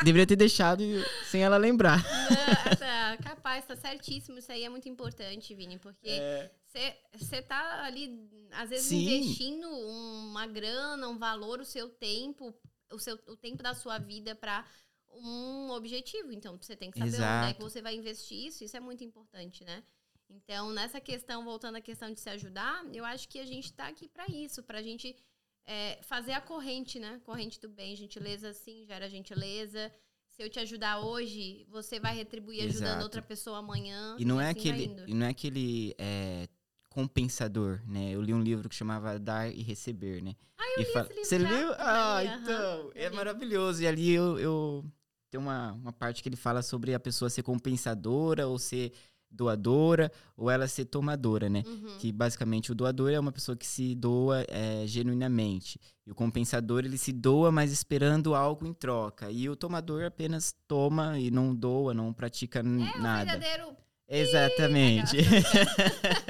deveria 0.03 0.27
ter 0.27 0.35
deixado 0.35 0.83
sem 1.25 1.43
ela 1.43 1.57
lembrar. 1.57 2.03
Não, 2.29 2.75
tá, 2.75 3.17
capaz, 3.23 3.65
tá 3.65 3.75
certíssimo. 3.75 4.39
Isso 4.39 4.51
aí 4.51 4.63
é 4.63 4.69
muito 4.69 4.87
importante, 4.89 5.53
Vini, 5.55 5.77
porque 5.79 6.09
É, 6.09 6.51
você 7.13 7.41
tá 7.41 7.83
ali, 7.83 8.29
às 8.51 8.69
vezes, 8.69 8.87
Sim. 8.87 9.05
investindo 9.05 9.67
uma 9.69 10.45
grana, 10.47 11.07
um 11.07 11.17
valor, 11.17 11.59
o 11.59 11.65
seu 11.65 11.89
tempo, 11.89 12.53
o, 12.91 12.99
seu, 12.99 13.15
o 13.27 13.35
tempo 13.35 13.63
da 13.63 13.73
sua 13.73 13.97
vida 13.97 14.35
pra 14.35 14.65
um 15.09 15.71
objetivo. 15.71 16.31
Então, 16.31 16.57
você 16.57 16.75
tem 16.75 16.91
que 16.91 16.99
saber 16.99 17.15
onde 17.15 17.23
é 17.23 17.53
que 17.53 17.59
Exato. 17.59 17.63
você 17.63 17.81
vai 17.81 17.95
investir 17.95 18.47
isso. 18.47 18.63
Isso 18.63 18.77
é 18.77 18.79
muito 18.79 19.03
importante, 19.03 19.63
né? 19.63 19.83
Então, 20.29 20.71
nessa 20.71 20.99
questão, 20.99 21.43
voltando 21.43 21.77
à 21.77 21.81
questão 21.81 22.11
de 22.11 22.19
se 22.19 22.29
ajudar, 22.29 22.85
eu 22.93 23.05
acho 23.05 23.27
que 23.29 23.39
a 23.39 23.45
gente 23.45 23.71
tá 23.73 23.87
aqui 23.87 24.09
pra 24.09 24.27
isso, 24.27 24.61
pra 24.61 24.81
gente 24.81 25.15
é, 25.67 25.99
fazer 26.01 26.31
a 26.31 26.41
corrente, 26.41 26.97
né? 26.99 27.19
Corrente 27.25 27.59
do 27.59 27.67
bem. 27.67 27.95
Gentileza, 27.95 28.53
sim, 28.53 28.85
gera 28.85 29.09
gentileza. 29.09 29.91
Se 30.25 30.41
eu 30.41 30.49
te 30.49 30.59
ajudar 30.59 30.99
hoje, 30.99 31.65
você 31.69 31.99
vai 31.99 32.15
retribuir 32.15 32.61
ajudando 32.61 32.87
Exato. 32.87 33.03
outra 33.03 33.21
pessoa 33.21 33.57
amanhã. 33.57 34.15
E 34.17 34.23
não 34.23 34.39
é 34.39 34.49
assim 34.49 34.59
aquele, 34.59 35.03
e 35.05 35.13
não 35.13 35.25
é 35.25 35.29
aquele 35.29 35.95
é, 35.97 36.47
compensador, 36.89 37.81
né? 37.85 38.11
Eu 38.11 38.21
li 38.21 38.33
um 38.33 38.41
livro 38.41 38.69
que 38.69 38.75
chamava 38.75 39.19
Dar 39.19 39.49
e 39.49 39.61
Receber, 39.61 40.23
né? 40.23 40.35
Ah, 40.57 40.63
eu 40.69 40.77
li 40.77 40.83
esse 40.83 40.99
livro 40.99 41.25
Você 41.25 41.37
leu? 41.37 41.73
Ah, 41.77 42.21
aham. 42.21 42.41
então, 42.41 42.91
é 42.95 43.09
maravilhoso. 43.09 43.81
E 43.81 43.87
ali 43.87 44.11
eu, 44.11 44.39
eu 44.39 44.85
tem 45.29 45.39
uma, 45.39 45.73
uma 45.73 45.91
parte 45.91 46.23
que 46.23 46.29
ele 46.29 46.35
fala 46.35 46.61
sobre 46.61 46.93
a 46.93 46.99
pessoa 46.99 47.29
ser 47.29 47.43
compensadora 47.43 48.47
ou 48.47 48.57
ser 48.57 48.93
doadora 49.29 50.11
ou 50.35 50.49
ela 50.49 50.67
ser 50.67 50.85
tomadora, 50.85 51.49
né? 51.49 51.63
Uhum. 51.65 51.97
Que 51.99 52.11
basicamente 52.11 52.71
o 52.71 52.75
doador 52.75 53.11
é 53.11 53.19
uma 53.19 53.31
pessoa 53.31 53.55
que 53.55 53.65
se 53.65 53.95
doa 53.95 54.45
é, 54.47 54.83
genuinamente. 54.85 55.79
E 56.05 56.11
o 56.11 56.15
compensador, 56.15 56.85
ele 56.85 56.97
se 56.97 57.11
doa, 57.11 57.51
mas 57.51 57.71
esperando 57.71 58.33
algo 58.33 58.65
em 58.65 58.73
troca. 58.73 59.29
E 59.29 59.49
o 59.49 59.55
tomador 59.55 60.03
apenas 60.03 60.55
toma 60.67 61.19
e 61.19 61.29
não 61.29 61.53
doa, 61.53 61.93
não 61.93 62.13
pratica 62.13 62.59
É 62.59 62.63
nada. 62.63 63.31
verdadeiro. 63.31 63.75
Exatamente. 64.09 65.17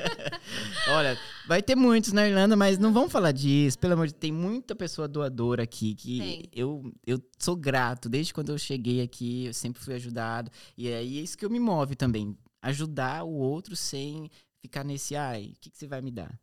Olha, 0.89 1.17
vai 1.47 1.61
ter 1.61 1.75
muitos 1.75 2.11
na 2.11 2.27
Irlanda, 2.27 2.55
mas 2.55 2.77
não 2.79 2.91
vamos 2.91 3.11
falar 3.11 3.31
disso. 3.31 3.77
Pelo 3.77 3.93
amor 3.93 4.07
de 4.07 4.13
Deus, 4.13 4.19
tem 4.19 4.31
muita 4.31 4.75
pessoa 4.75 5.07
doadora 5.07 5.63
aqui 5.63 5.93
que 5.93 6.49
eu, 6.51 6.91
eu 7.05 7.21
sou 7.37 7.55
grato. 7.55 8.09
Desde 8.09 8.33
quando 8.33 8.49
eu 8.51 8.57
cheguei 8.57 9.01
aqui, 9.01 9.45
eu 9.45 9.53
sempre 9.53 9.81
fui 9.81 9.93
ajudado. 9.93 10.49
E 10.77 10.87
aí 10.87 11.19
é 11.19 11.21
isso 11.21 11.37
que 11.37 11.45
eu 11.45 11.49
me 11.49 11.59
move 11.59 11.95
também. 11.95 12.35
Ajudar 12.61 13.23
o 13.23 13.31
outro 13.31 13.75
sem 13.75 14.29
ficar 14.59 14.83
nesse, 14.83 15.15
ai, 15.15 15.53
o 15.55 15.59
que, 15.59 15.69
que 15.69 15.77
você 15.77 15.87
vai 15.87 16.01
me 16.01 16.11
dar? 16.11 16.39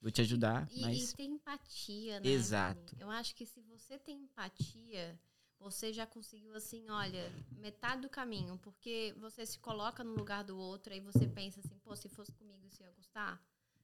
Vou 0.00 0.10
te 0.10 0.20
ajudar, 0.20 0.68
E, 0.70 0.80
mas. 0.82 1.12
e 1.12 1.16
tem 1.16 1.30
empatia, 1.32 2.20
né? 2.20 2.28
Exato. 2.28 2.96
Eu 3.00 3.10
acho 3.10 3.34
que 3.34 3.46
se 3.46 3.60
você 3.62 3.98
tem 3.98 4.22
empatia, 4.24 5.18
você 5.58 5.92
já 5.92 6.06
conseguiu, 6.06 6.54
assim, 6.54 6.90
olha, 6.90 7.32
metade 7.52 8.02
do 8.02 8.08
caminho. 8.10 8.58
Porque 8.58 9.14
você 9.18 9.46
se 9.46 9.58
coloca 9.58 10.04
no 10.04 10.14
lugar 10.14 10.44
do 10.44 10.58
outro, 10.58 10.92
aí 10.92 11.00
você 11.00 11.26
pensa 11.26 11.60
assim, 11.60 11.78
pô, 11.78 11.96
se 11.96 12.08
fosse 12.08 12.32
comigo 12.32 12.66
isso 12.66 12.82
ia 12.82 12.90
gostar? 12.92 13.42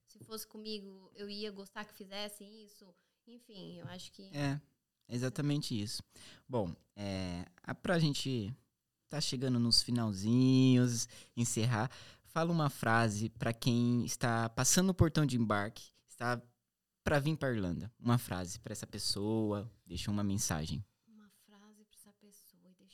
Se 0.08 0.18
fosse 0.24 0.46
comigo, 0.46 1.10
eu 1.14 1.30
ia 1.30 1.50
gostar 1.50 1.84
que 1.86 1.94
fizessem 1.94 2.64
isso? 2.64 2.84
Enfim, 3.26 3.78
eu 3.78 3.86
acho 3.86 4.12
que. 4.12 4.28
É, 4.36 4.60
exatamente 5.08 5.80
isso. 5.80 6.02
Bom, 6.46 6.74
é, 6.96 7.46
a- 7.62 7.74
pra 7.74 7.98
gente 7.98 8.54
tá 9.10 9.20
chegando 9.20 9.58
nos 9.58 9.82
finalzinhos, 9.82 11.08
encerrar, 11.36 11.90
fala 12.24 12.50
uma 12.52 12.70
frase 12.70 13.28
pra 13.28 13.52
quem 13.52 14.04
está 14.04 14.48
passando 14.48 14.90
o 14.90 14.94
portão 14.94 15.26
de 15.26 15.36
embarque, 15.36 15.90
está 16.08 16.40
pra 17.04 17.18
vir 17.18 17.36
pra 17.36 17.52
Irlanda. 17.52 17.92
Uma 17.98 18.16
frase 18.16 18.58
pra 18.60 18.72
essa 18.72 18.86
pessoa, 18.86 19.70
deixa 19.84 20.10
uma 20.10 20.22
mensagem. 20.22 20.84
Uma 21.08 21.28
frase 21.44 21.84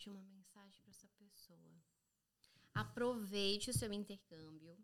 deixa 0.07 0.11
uma 0.11 0.23
mensagem 0.23 0.81
para 0.83 0.91
essa 0.91 1.09
pessoa. 1.19 1.83
Aproveite 2.75 3.71
o 3.71 3.75
seu 3.75 3.93
intercâmbio. 3.93 4.77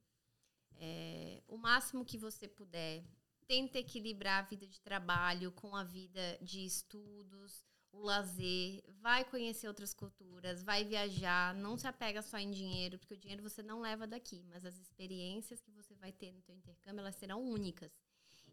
É, 0.76 1.42
o 1.46 1.56
máximo 1.56 2.04
que 2.04 2.18
você 2.18 2.48
puder. 2.48 3.04
Tenta 3.46 3.78
equilibrar 3.78 4.44
a 4.44 4.46
vida 4.46 4.66
de 4.66 4.80
trabalho 4.80 5.52
com 5.52 5.76
a 5.76 5.84
vida 5.84 6.38
de 6.40 6.64
estudos, 6.64 7.62
o 7.92 8.00
lazer, 8.00 8.82
vai 9.00 9.24
conhecer 9.24 9.68
outras 9.68 9.92
culturas, 9.92 10.62
vai 10.62 10.84
viajar, 10.84 11.54
não 11.54 11.76
se 11.76 11.86
apega 11.86 12.22
só 12.22 12.38
em 12.38 12.50
dinheiro, 12.50 12.98
porque 12.98 13.14
o 13.14 13.16
dinheiro 13.16 13.42
você 13.42 13.62
não 13.62 13.80
leva 13.80 14.06
daqui, 14.06 14.42
mas 14.48 14.64
as 14.64 14.78
experiências 14.78 15.60
que 15.60 15.70
você 15.70 15.94
vai 15.94 16.10
ter 16.10 16.32
no 16.32 16.40
teu 16.40 16.54
intercâmbio, 16.54 17.00
elas 17.00 17.16
serão 17.16 17.42
únicas. 17.42 17.92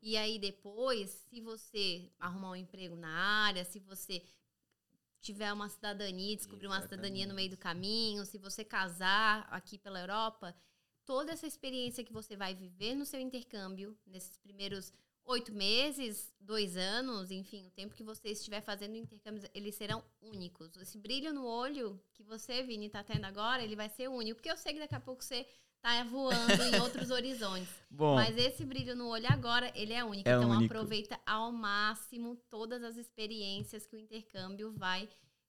E 0.02 0.18
aí 0.18 0.38
depois, 0.38 1.10
se 1.30 1.42
você 1.42 2.12
arrumar 2.20 2.52
um 2.52 2.56
emprego 2.56 2.96
na 2.96 3.10
área, 3.10 3.64
se 3.64 3.80
você 3.80 4.24
tiver 5.22 5.52
uma 5.52 5.70
cidadania, 5.70 6.36
descobrir 6.36 6.68
Exatamente. 6.68 6.84
uma 6.84 6.90
cidadania 6.90 7.28
no 7.28 7.34
meio 7.34 7.50
do 7.50 7.58
caminho, 7.58 8.26
se 8.26 8.38
você 8.38 8.64
casar 8.64 9.48
aqui 9.50 9.78
pela 9.78 10.00
Europa, 10.00 10.56
toda 11.06 11.32
essa 11.32 11.48
experiência 11.48 12.04
que 12.04 12.14
você 12.14 12.36
vai 12.36 12.54
viver 12.54 12.96
no 12.96 13.06
seu 13.06 13.20
intercâmbio, 13.20 13.98
nesses 14.06 14.38
primeiros 14.38 14.94
oito 15.30 15.54
meses, 15.54 16.34
dois 16.40 16.76
anos, 16.76 17.30
enfim, 17.30 17.68
o 17.68 17.72
tempo 17.72 17.96
que 17.96 18.04
você 18.04 18.30
estiver 18.30 18.62
fazendo 18.62 18.96
intercâmbios, 18.96 19.46
eles 19.54 19.76
serão 19.76 20.04
únicos. 20.22 20.76
Esse 20.78 20.98
brilho 20.98 21.32
no 21.34 21.46
olho 21.46 22.02
que 22.14 22.24
você, 22.24 22.64
Vini, 22.64 22.88
está 22.88 23.04
tendo 23.04 23.26
agora, 23.26 23.64
ele 23.64 23.76
vai 23.76 23.90
ser 23.90 24.10
único. 24.10 24.36
Porque 24.38 24.52
eu 24.52 24.58
sei 24.58 24.74
que 24.74 24.80
daqui 24.80 24.96
a 24.96 25.00
pouco 25.00 25.24
você 25.24 25.46
tá 25.82 26.04
voando 26.04 26.64
em 26.64 26.82
outros 26.82 27.12
horizontes. 27.12 27.70
Bom, 27.90 28.16
Mas 28.16 28.36
esse 28.38 28.66
brilho 28.66 28.96
no 28.96 29.08
olho 29.08 29.28
agora, 29.30 29.72
ele 29.76 29.94
é 29.94 30.04
único. 30.04 30.28
É 30.28 30.34
então 30.34 30.50
único. 30.50 30.74
aproveita 30.74 31.20
ao 31.26 31.52
máximo 31.52 32.36
todas 32.50 32.84
as 32.84 32.98
experiências 32.98 33.86
que 33.86 33.96
o 33.96 34.00
intercâmbio 34.00 34.72
vai 34.72 35.08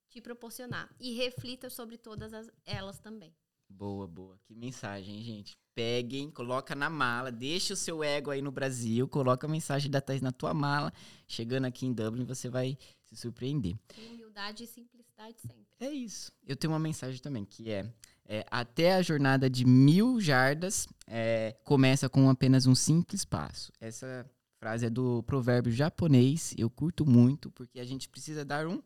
te 0.09 0.21
proporcionar. 0.21 0.93
E 0.99 1.13
reflita 1.13 1.69
sobre 1.69 1.97
todas 1.97 2.33
as, 2.33 2.51
elas 2.65 2.99
também. 2.99 3.33
Boa, 3.67 4.07
boa. 4.07 4.37
Que 4.43 4.53
mensagem, 4.53 5.21
gente. 5.23 5.57
Peguem, 5.73 6.29
coloca 6.29 6.75
na 6.75 6.89
mala, 6.89 7.31
deixa 7.31 7.73
o 7.73 7.77
seu 7.77 8.03
ego 8.03 8.29
aí 8.29 8.41
no 8.41 8.51
Brasil, 8.51 9.07
coloca 9.07 9.47
a 9.47 9.49
mensagem 9.49 9.89
da 9.89 10.01
Thais 10.01 10.21
na 10.21 10.31
tua 10.31 10.53
mala. 10.53 10.93
Chegando 11.27 11.65
aqui 11.65 11.85
em 11.85 11.93
Dublin, 11.93 12.25
você 12.25 12.49
vai 12.49 12.77
se 13.05 13.15
surpreender. 13.15 13.75
Humildade 14.11 14.63
e 14.63 14.67
simplicidade 14.67 15.39
sempre. 15.39 15.65
É 15.79 15.89
isso. 15.89 16.31
Eu 16.45 16.55
tenho 16.55 16.73
uma 16.73 16.79
mensagem 16.79 17.21
também, 17.21 17.45
que 17.45 17.71
é, 17.71 17.91
é 18.25 18.45
até 18.51 18.95
a 18.95 19.01
jornada 19.01 19.49
de 19.49 19.65
mil 19.65 20.19
jardas 20.19 20.87
é, 21.07 21.55
começa 21.63 22.09
com 22.09 22.29
apenas 22.29 22.67
um 22.67 22.75
simples 22.75 23.25
passo. 23.25 23.71
Essa 23.79 24.29
frase 24.59 24.85
é 24.85 24.89
do 24.89 25.23
provérbio 25.23 25.71
japonês, 25.71 26.53
eu 26.57 26.69
curto 26.69 27.05
muito, 27.05 27.49
porque 27.51 27.79
a 27.79 27.85
gente 27.85 28.07
precisa 28.09 28.45
dar 28.45 28.67
um 28.67 28.81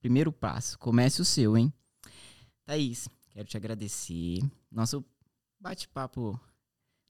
primeiro 0.00 0.32
passo. 0.32 0.78
Comece 0.78 1.20
o 1.20 1.24
seu, 1.24 1.56
hein? 1.56 1.72
Thaís, 2.64 3.08
Quero 3.30 3.46
te 3.46 3.56
agradecer. 3.56 4.40
Nosso 4.70 5.04
bate-papo 5.60 6.40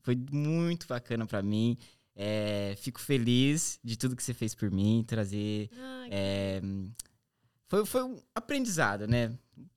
foi 0.00 0.16
muito 0.30 0.86
bacana 0.86 1.26
para 1.26 1.42
mim. 1.42 1.76
É, 2.14 2.74
fico 2.76 3.00
feliz 3.00 3.78
de 3.82 3.96
tudo 3.96 4.16
que 4.16 4.22
você 4.22 4.34
fez 4.34 4.54
por 4.54 4.70
mim, 4.70 5.04
trazer. 5.06 5.70
é, 6.10 6.60
foi, 7.66 7.86
foi 7.86 8.02
um 8.02 8.20
aprendizado, 8.34 9.06
né? 9.06 9.32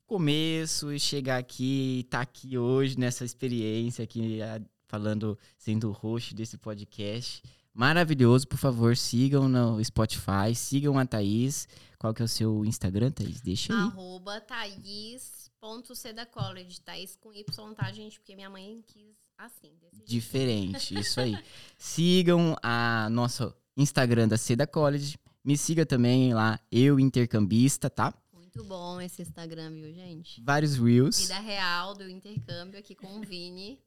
Começo 0.06 0.92
e 0.92 1.00
chegar 1.00 1.38
aqui, 1.38 2.02
estar 2.02 2.18
tá 2.18 2.24
aqui 2.24 2.58
hoje 2.58 2.98
nessa 3.00 3.24
experiência 3.24 4.04
aqui, 4.04 4.40
falando, 4.88 5.38
sendo 5.58 5.90
o 5.90 5.94
host 5.94 6.36
desse 6.36 6.58
podcast. 6.58 7.42
Maravilhoso, 7.74 8.48
por 8.48 8.58
favor, 8.58 8.96
sigam 8.96 9.48
no 9.50 9.84
Spotify, 9.84 10.54
sigam 10.56 10.98
a 11.00 11.06
Thaís. 11.06 11.68
Qual 11.98 12.14
que 12.14 12.22
é 12.22 12.26
o 12.26 12.28
seu 12.28 12.64
Instagram, 12.66 13.12
Thaís? 13.12 13.42
Deixa 13.42 13.74
aí. 13.74 13.80
Arroba 13.80 14.40
Thaís 14.42 15.44
ponto 15.64 15.96
C 15.96 16.12
da 16.12 16.26
college, 16.26 16.82
Thaís 16.82 17.16
com 17.16 17.34
Y, 17.34 17.46
tá, 17.74 17.90
gente? 17.94 18.20
Porque 18.20 18.36
minha 18.36 18.50
mãe 18.50 18.84
quis 18.86 19.16
assim. 19.38 19.72
Diferente, 20.06 20.94
isso 21.00 21.22
aí. 21.22 21.38
Sigam 21.78 22.58
a 22.62 23.08
nosso 23.10 23.56
Instagram 23.78 24.28
da 24.28 24.38
Seda 24.38 24.68
College. 24.68 25.18
Me 25.42 25.58
siga 25.58 25.86
também 25.86 26.34
lá, 26.34 26.60
eu 26.70 27.00
intercambista, 27.00 27.90
tá? 27.90 28.14
Muito 28.34 28.62
bom 28.66 29.00
esse 29.00 29.22
Instagram, 29.22 29.72
viu, 29.72 29.94
gente? 29.94 30.42
Vários 30.44 30.78
reels. 30.78 31.22
Vida 31.22 31.40
real 31.40 31.96
do 31.96 32.10
intercâmbio 32.10 32.78
aqui 32.78 32.94
com 32.94 33.20
o 33.20 33.22
Vini. 33.22 33.80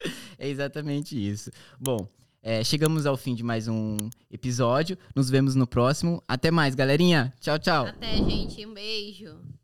é 0.36 0.48
exatamente 0.48 1.16
isso. 1.16 1.52
Bom, 1.78 2.04
é, 2.42 2.64
chegamos 2.64 3.06
ao 3.06 3.16
fim 3.16 3.34
de 3.34 3.44
mais 3.44 3.68
um 3.68 3.96
episódio. 4.30 4.98
Nos 5.14 5.30
vemos 5.30 5.54
no 5.54 5.66
próximo. 5.66 6.22
Até 6.26 6.50
mais, 6.50 6.74
galerinha. 6.74 7.32
Tchau, 7.40 7.58
tchau. 7.58 7.86
Até, 7.86 8.16
gente. 8.16 8.66
Um 8.66 8.74
beijo. 8.74 9.61